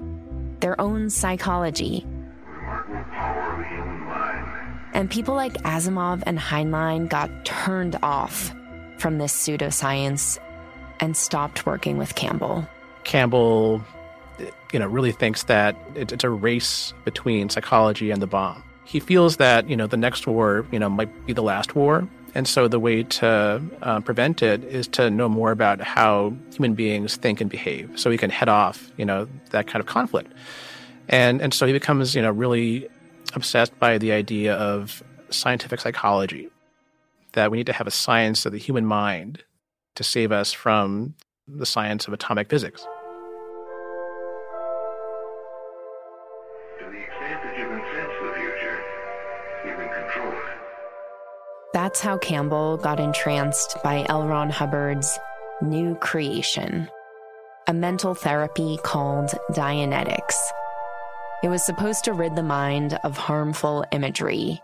their 0.60 0.80
own 0.82 1.12
psychology. 1.12 2.04
And 4.96 5.08
people 5.12 5.36
like 5.36 5.54
Asimov 5.62 6.24
and 6.26 6.40
Heinlein 6.40 7.10
got 7.10 7.46
turned 7.46 7.96
off 8.02 8.56
from 8.98 9.20
this 9.20 9.36
pseudoscience 9.36 10.40
and 11.04 11.18
stopped 11.18 11.66
working 11.66 11.98
with 11.98 12.16
Campbell. 12.16 12.66
Campbell, 13.04 13.84
you 14.72 14.80
know, 14.80 14.88
really 14.88 15.12
thinks 15.12 15.44
that 15.44 15.76
it's 15.96 16.24
a 16.24 16.30
race 16.30 16.94
between 17.04 17.50
psychology 17.50 18.10
and 18.10 18.22
the 18.22 18.28
bomb. 18.28 18.64
He 18.86 19.02
feels 19.02 19.36
that, 19.36 19.70
you 19.70 19.76
know, 19.76 19.86
the 19.86 19.98
next 19.98 20.28
war, 20.28 20.66
you 20.72 20.80
know, 20.80 20.88
might 20.88 21.26
be 21.26 21.34
the 21.34 21.44
last 21.44 21.76
war. 21.76 22.08
And 22.34 22.48
so 22.48 22.70
the 22.70 22.80
way 22.80 23.04
to 23.04 23.62
uh, 23.82 24.00
prevent 24.00 24.42
it 24.42 24.64
is 24.64 24.88
to 24.90 25.10
know 25.10 25.28
more 25.28 25.52
about 25.52 25.82
how 25.82 26.34
human 26.54 26.74
beings 26.74 27.18
think 27.18 27.42
and 27.42 27.50
behave 27.50 27.92
so 28.00 28.10
he 28.10 28.18
can 28.18 28.30
head 28.30 28.48
off, 28.48 28.90
you 28.96 29.04
know, 29.04 29.28
that 29.50 29.68
kind 29.68 29.82
of 29.82 29.88
conflict. 29.88 30.32
And, 31.10 31.42
and 31.42 31.54
so 31.54 31.68
he 31.68 31.74
becomes, 31.74 32.16
you 32.16 32.22
know, 32.22 32.32
really 32.32 32.88
obsessed 33.34 33.78
by 33.78 33.98
the 33.98 34.14
idea 34.14 34.56
of 34.56 35.04
scientific 35.32 35.82
psychology, 35.82 36.48
that 37.34 37.52
we 37.52 37.58
need 37.58 37.66
to 37.66 37.74
have 37.74 37.88
a 37.88 37.92
science 37.92 38.46
of 38.46 38.54
the 38.54 38.58
human 38.58 38.86
mind 38.86 39.44
to 39.96 40.04
save 40.04 40.32
us 40.32 40.52
from 40.54 41.16
the 41.48 41.66
science 41.66 42.08
of 42.08 42.14
atomic 42.14 42.50
physics. 42.50 42.82
To 46.80 46.86
the 46.86 47.00
extent 47.00 47.44
that 47.44 47.58
you 47.58 47.66
can 47.68 47.82
sense 47.94 48.14
the 48.22 48.34
future, 48.34 48.84
you 49.66 49.74
can 49.76 50.04
control 50.04 50.32
it. 50.32 50.60
That's 51.74 52.00
how 52.02 52.18
Campbell 52.18 52.78
got 52.78 53.00
entranced 53.00 53.78
by 53.84 54.06
L. 54.10 54.28
Ron 54.28 54.50
Hubbard's 54.50 55.20
new 55.62 55.96
creation, 55.96 56.90
a 57.68 57.74
mental 57.74 58.16
therapy 58.16 58.78
called 58.84 59.32
Dianetics. 59.52 60.36
It 61.44 61.50
was 61.50 61.64
supposed 61.64 62.06
to 62.06 62.14
rid 62.14 62.36
the 62.36 62.44
mind 62.44 62.98
of 63.04 63.18
harmful 63.18 63.84
imagery, 63.92 64.62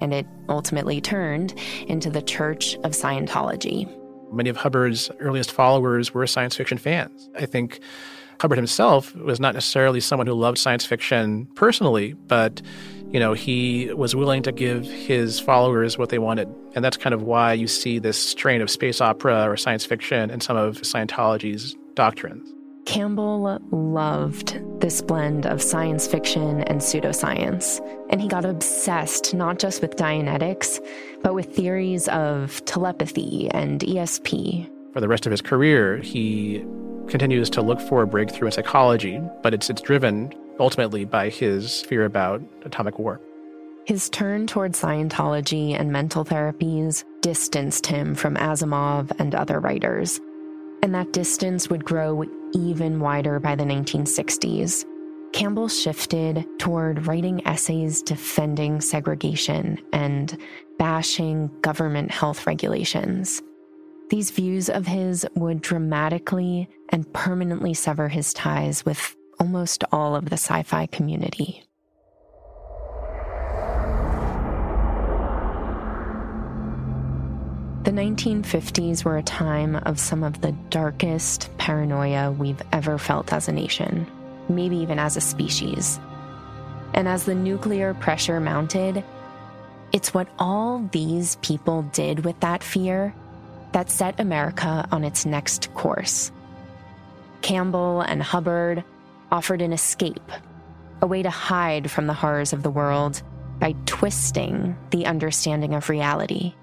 and 0.00 0.12
it 0.12 0.26
ultimately 0.48 1.00
turned 1.00 1.54
into 1.86 2.10
the 2.10 2.22
Church 2.22 2.74
of 2.76 2.92
Scientology. 2.92 3.88
Many 4.32 4.50
of 4.50 4.56
Hubbard's 4.56 5.10
earliest 5.20 5.52
followers 5.52 6.12
were 6.12 6.26
science 6.26 6.56
fiction 6.56 6.78
fans. 6.78 7.28
I 7.38 7.46
think 7.46 7.80
Hubbard 8.40 8.58
himself 8.58 9.14
was 9.14 9.40
not 9.40 9.54
necessarily 9.54 10.00
someone 10.00 10.26
who 10.26 10.34
loved 10.34 10.58
science 10.58 10.84
fiction 10.84 11.46
personally, 11.54 12.14
but 12.14 12.60
you 13.10 13.20
know, 13.20 13.32
he 13.32 13.92
was 13.94 14.16
willing 14.16 14.42
to 14.42 14.52
give 14.52 14.84
his 14.84 15.38
followers 15.38 15.96
what 15.96 16.08
they 16.08 16.18
wanted. 16.18 16.52
And 16.74 16.84
that's 16.84 16.96
kind 16.96 17.14
of 17.14 17.22
why 17.22 17.52
you 17.52 17.68
see 17.68 17.98
this 17.98 18.18
strain 18.18 18.60
of 18.60 18.68
space 18.68 19.00
opera 19.00 19.48
or 19.48 19.56
science 19.56 19.86
fiction 19.86 20.30
in 20.30 20.40
some 20.40 20.56
of 20.56 20.80
Scientology's 20.82 21.76
doctrines. 21.94 22.53
Campbell 22.86 23.58
loved 23.70 24.60
this 24.80 25.00
blend 25.00 25.46
of 25.46 25.62
science 25.62 26.06
fiction 26.06 26.62
and 26.62 26.80
pseudoscience, 26.80 27.80
and 28.10 28.20
he 28.20 28.28
got 28.28 28.44
obsessed 28.44 29.32
not 29.32 29.58
just 29.58 29.80
with 29.80 29.96
Dianetics, 29.96 30.84
but 31.22 31.34
with 31.34 31.54
theories 31.54 32.08
of 32.08 32.62
telepathy 32.66 33.48
and 33.52 33.80
ESP. 33.80 34.70
For 34.92 35.00
the 35.00 35.08
rest 35.08 35.26
of 35.26 35.30
his 35.30 35.40
career, 35.40 35.98
he 35.98 36.64
continues 37.08 37.48
to 37.50 37.62
look 37.62 37.80
for 37.80 38.02
a 38.02 38.06
breakthrough 38.06 38.46
in 38.46 38.52
psychology, 38.52 39.20
but 39.42 39.54
it's, 39.54 39.70
it's 39.70 39.80
driven 39.80 40.32
ultimately 40.60 41.04
by 41.04 41.30
his 41.30 41.82
fear 41.82 42.04
about 42.04 42.42
atomic 42.64 42.98
war. 42.98 43.20
His 43.86 44.08
turn 44.08 44.46
toward 44.46 44.72
Scientology 44.72 45.78
and 45.78 45.92
mental 45.92 46.24
therapies 46.24 47.04
distanced 47.20 47.86
him 47.86 48.14
from 48.14 48.36
Asimov 48.36 49.12
and 49.18 49.34
other 49.34 49.60
writers. 49.60 50.20
And 50.82 50.94
that 50.94 51.12
distance 51.12 51.68
would 51.68 51.84
grow 51.84 52.24
even 52.54 53.00
wider 53.00 53.40
by 53.40 53.54
the 53.54 53.64
1960s. 53.64 54.84
Campbell 55.32 55.68
shifted 55.68 56.46
toward 56.58 57.06
writing 57.06 57.44
essays 57.46 58.02
defending 58.02 58.80
segregation 58.80 59.78
and 59.92 60.38
bashing 60.78 61.50
government 61.60 62.10
health 62.10 62.46
regulations. 62.46 63.42
These 64.10 64.30
views 64.30 64.68
of 64.68 64.86
his 64.86 65.26
would 65.34 65.60
dramatically 65.60 66.68
and 66.90 67.12
permanently 67.12 67.74
sever 67.74 68.08
his 68.08 68.32
ties 68.32 68.84
with 68.84 69.16
almost 69.40 69.82
all 69.90 70.14
of 70.14 70.26
the 70.26 70.36
sci 70.36 70.62
fi 70.62 70.86
community. 70.86 71.64
The 77.84 77.90
1950s 77.90 79.04
were 79.04 79.18
a 79.18 79.22
time 79.22 79.76
of 79.76 80.00
some 80.00 80.24
of 80.24 80.40
the 80.40 80.52
darkest 80.70 81.54
paranoia 81.58 82.32
we've 82.32 82.62
ever 82.72 82.96
felt 82.96 83.30
as 83.30 83.46
a 83.46 83.52
nation, 83.52 84.10
maybe 84.48 84.78
even 84.78 84.98
as 84.98 85.18
a 85.18 85.20
species. 85.20 86.00
And 86.94 87.06
as 87.06 87.24
the 87.24 87.34
nuclear 87.34 87.92
pressure 87.92 88.40
mounted, 88.40 89.04
it's 89.92 90.14
what 90.14 90.28
all 90.38 90.88
these 90.92 91.36
people 91.42 91.82
did 91.92 92.24
with 92.24 92.40
that 92.40 92.62
fear 92.62 93.14
that 93.72 93.90
set 93.90 94.18
America 94.18 94.88
on 94.90 95.04
its 95.04 95.26
next 95.26 95.72
course. 95.74 96.32
Campbell 97.42 98.00
and 98.00 98.22
Hubbard 98.22 98.82
offered 99.30 99.60
an 99.60 99.74
escape, 99.74 100.32
a 101.02 101.06
way 101.06 101.22
to 101.22 101.28
hide 101.28 101.90
from 101.90 102.06
the 102.06 102.14
horrors 102.14 102.54
of 102.54 102.62
the 102.62 102.70
world 102.70 103.22
by 103.58 103.74
twisting 103.84 104.74
the 104.88 105.04
understanding 105.04 105.74
of 105.74 105.90
reality. 105.90 106.54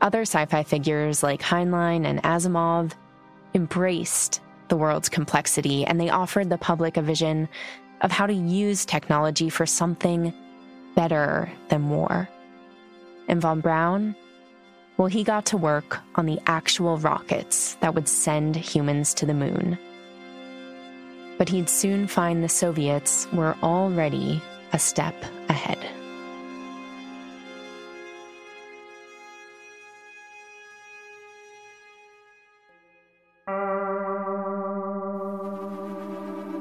Other 0.00 0.22
sci 0.22 0.46
fi 0.46 0.62
figures 0.62 1.22
like 1.22 1.42
Heinlein 1.42 2.04
and 2.06 2.22
Asimov 2.22 2.92
embraced 3.54 4.40
the 4.68 4.76
world's 4.76 5.08
complexity 5.08 5.84
and 5.84 6.00
they 6.00 6.10
offered 6.10 6.50
the 6.50 6.58
public 6.58 6.96
a 6.96 7.02
vision 7.02 7.48
of 8.02 8.12
how 8.12 8.26
to 8.26 8.32
use 8.32 8.84
technology 8.84 9.50
for 9.50 9.66
something 9.66 10.32
better 10.94 11.50
than 11.68 11.90
war. 11.90 12.28
And 13.28 13.40
von 13.40 13.60
Braun, 13.60 14.14
well, 14.96 15.08
he 15.08 15.24
got 15.24 15.46
to 15.46 15.56
work 15.56 15.98
on 16.16 16.26
the 16.26 16.40
actual 16.46 16.98
rockets 16.98 17.74
that 17.80 17.94
would 17.94 18.08
send 18.08 18.56
humans 18.56 19.14
to 19.14 19.26
the 19.26 19.34
moon. 19.34 19.78
but 21.38 21.48
he'd 21.48 21.70
soon 21.70 22.06
find 22.08 22.42
the 22.42 22.48
Soviets 22.48 23.28
were 23.32 23.56
already 23.62 24.42
a 24.72 24.78
step 24.78 25.14
ahead. 25.48 25.78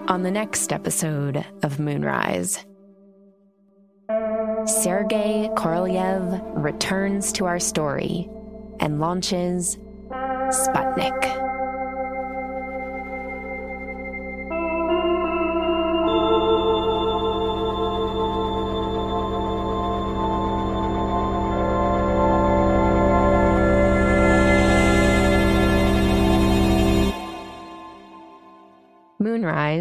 On 0.08 0.24
the 0.24 0.32
next 0.32 0.72
episode 0.72 1.45
of 1.64 1.80
Moonrise, 1.80 2.66
Sergei 4.66 5.49
Korolev 5.55 6.41
returns 6.55 7.34
to 7.34 7.45
our 7.45 7.60
story 7.60 8.30
and 8.80 9.01
launches 9.01 9.78
Sputnik. 10.10 11.46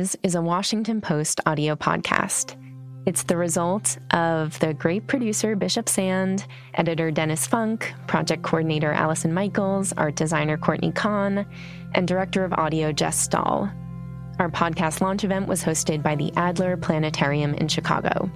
Is 0.07 0.35
a 0.35 0.43
Washington 0.43 1.01
Post 1.01 1.41
audio 1.47 1.75
podcast. 1.75 2.55
It's 3.07 3.25
the 3.25 3.37
result 3.37 3.99
of 4.13 4.57
the 4.61 4.75
great 4.75 5.07
producer 5.07 5.57
Bishop 5.57 5.89
Sand, 5.89 6.47
editor 6.75 7.11
Dennis 7.11 7.47
Funk, 7.47 7.93
project 8.07 8.43
coordinator 8.43 8.93
Allison 8.93 9.33
Michaels, 9.33 9.93
art 9.97 10.15
designer 10.15 10.57
Courtney 10.57 10.93
Kahn, 10.93 11.45
and 11.95 12.07
director 12.07 12.45
of 12.45 12.53
audio 12.53 12.93
Jess 12.93 13.19
Stahl. 13.19 13.71
Our 14.39 14.51
podcast 14.51 15.01
launch 15.01 15.25
event 15.25 15.49
was 15.49 15.65
hosted 15.65 16.03
by 16.03 16.15
the 16.15 16.33
Adler 16.37 16.77
Planetarium 16.77 17.55
in 17.55 17.67
Chicago. 17.67 18.31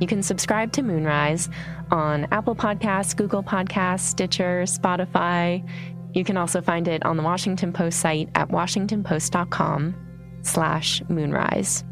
You 0.00 0.06
can 0.06 0.22
subscribe 0.22 0.72
to 0.72 0.82
Moonrise 0.82 1.48
on 1.92 2.26
Apple 2.32 2.56
Podcasts, 2.56 3.14
Google 3.14 3.42
Podcasts, 3.42 4.00
Stitcher, 4.00 4.62
Spotify. 4.62 5.68
You 6.14 6.24
can 6.24 6.36
also 6.36 6.60
find 6.60 6.88
it 6.88 7.04
on 7.04 7.16
the 7.16 7.22
Washington 7.22 7.72
Post 7.72 8.00
site 8.00 8.30
at 8.34 8.48
washingtonpost.com 8.48 10.07
slash 10.42 11.02
moonrise. 11.08 11.84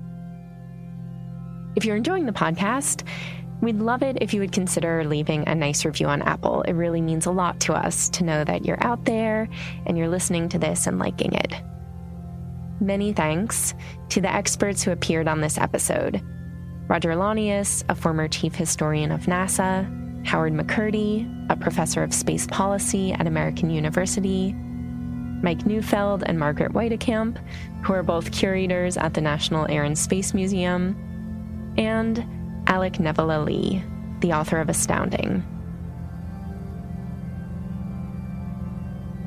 If 1.76 1.84
you're 1.84 1.96
enjoying 1.96 2.26
the 2.26 2.32
podcast, 2.32 3.06
we'd 3.60 3.78
love 3.78 4.02
it 4.02 4.18
if 4.20 4.32
you 4.32 4.40
would 4.40 4.52
consider 4.52 5.04
leaving 5.04 5.46
a 5.46 5.54
nice 5.54 5.84
review 5.84 6.06
on 6.06 6.22
Apple. 6.22 6.62
It 6.62 6.72
really 6.72 7.00
means 7.00 7.26
a 7.26 7.30
lot 7.30 7.60
to 7.60 7.74
us 7.74 8.08
to 8.10 8.24
know 8.24 8.44
that 8.44 8.64
you're 8.64 8.82
out 8.82 9.04
there 9.04 9.48
and 9.84 9.96
you're 9.96 10.08
listening 10.08 10.48
to 10.50 10.58
this 10.58 10.86
and 10.86 10.98
liking 10.98 11.34
it. 11.34 11.52
Many 12.80 13.12
thanks 13.12 13.74
to 14.10 14.20
the 14.20 14.32
experts 14.32 14.82
who 14.82 14.90
appeared 14.90 15.28
on 15.28 15.40
this 15.40 15.58
episode 15.58 16.22
Roger 16.88 17.10
Launius, 17.10 17.82
a 17.88 17.96
former 17.96 18.28
chief 18.28 18.54
historian 18.54 19.10
of 19.10 19.22
NASA, 19.22 20.24
Howard 20.24 20.52
McCurdy, 20.52 21.50
a 21.50 21.56
professor 21.56 22.02
of 22.02 22.14
space 22.14 22.46
policy 22.46 23.12
at 23.12 23.26
American 23.26 23.70
University, 23.70 24.52
Mike 25.42 25.66
Neufeld 25.66 26.22
and 26.26 26.38
Margaret 26.38 26.72
Weitekamp, 26.72 27.38
who 27.86 27.92
are 27.92 28.02
both 28.02 28.32
curators 28.32 28.96
at 28.96 29.14
the 29.14 29.20
National 29.20 29.70
Air 29.70 29.84
and 29.84 29.96
Space 29.96 30.34
Museum, 30.34 30.96
and 31.78 32.26
Alec 32.66 32.94
Nevala-Lee, 32.94 33.80
the 34.18 34.32
author 34.32 34.58
of 34.58 34.68
Astounding. 34.68 35.44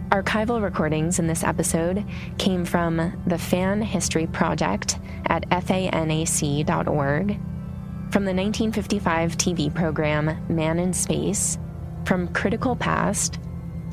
Archival 0.09 0.61
recordings 0.61 1.19
in 1.19 1.27
this 1.27 1.41
episode 1.41 2.03
came 2.37 2.65
from 2.65 3.23
the 3.27 3.37
Fan 3.37 3.81
History 3.81 4.27
Project 4.27 4.99
at 5.27 5.47
fanac.org, 5.49 7.27
from 8.11 8.25
the 8.25 8.33
1955 8.33 9.37
TV 9.37 9.73
program 9.73 10.37
Man 10.49 10.79
in 10.79 10.91
Space, 10.91 11.57
from 12.03 12.27
CriticalPast, 12.29 13.41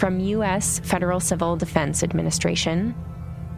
from 0.00 0.18
U.S. 0.18 0.80
Federal 0.80 1.20
Civil 1.20 1.54
Defense 1.54 2.02
Administration, 2.02 2.96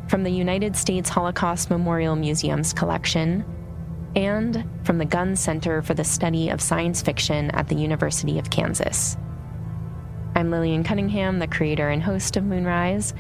from 0.08 0.24
the 0.24 0.32
United 0.32 0.76
States 0.76 1.10
Holocaust 1.10 1.70
Memorial 1.70 2.16
Museum's 2.16 2.74
collection, 2.74 3.44
and 4.16 4.64
from 4.84 4.98
the 4.98 5.06
Gunn 5.06 5.36
Center 5.36 5.82
for 5.82 5.94
the 5.94 6.04
Study 6.04 6.50
of 6.50 6.62
Science 6.62 7.02
Fiction 7.02 7.50
at 7.52 7.68
the 7.68 7.76
University 7.76 8.38
of 8.38 8.50
Kansas. 8.50 9.18
I'm 10.36 10.52
Lillian 10.52 10.84
Cunningham, 10.84 11.40
the 11.40 11.48
creator 11.48 11.90
and 11.90 12.02
host 12.02 12.38
of 12.38 12.44
Moonrise. 12.44 13.14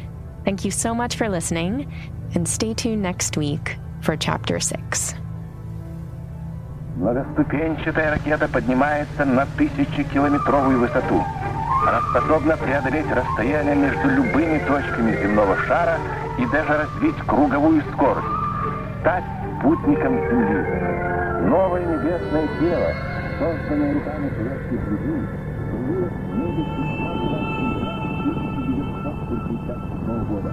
Thank 0.46 0.66
you 0.66 0.72
so 0.72 0.94
much 0.94 1.16
for 1.16 1.30
listening, 1.30 1.92
and 2.36 2.48
stay 2.48 2.74
tuned 2.74 3.02
next 3.02 3.38
week 3.38 3.78
for 4.02 4.16
Chapter 4.18 4.60
6. 4.60 5.16
Многоступенчатая 6.96 8.12
ракета 8.12 8.48
поднимается 8.48 9.26
на 9.26 9.48
тысячекилометровую 9.58 10.80
высоту. 10.80 11.24
Она 11.88 12.02
способна 12.12 12.56
преодолеть 12.56 13.12
расстояние 13.12 13.76
между 13.76 14.10
любыми 14.10 14.60
точками 14.60 15.20
земного 15.22 15.58
шара 15.66 15.98
и 16.39 16.47
даже 16.47 16.73
развить 16.73 17.17
круговую 17.27 17.83
скорость, 17.93 18.27
стать 19.01 19.25
спутником 19.59 20.15
Земли. 20.29 20.65
Новое 21.49 21.85
небесное 21.85 22.47
тело, 22.61 22.93
созданное 23.39 23.95
руками 23.95 24.31
советских 24.37 24.87
людей, 24.89 25.27
в 25.73 25.91
небе 26.39 26.63
1967 29.03 30.25
года. 30.29 30.53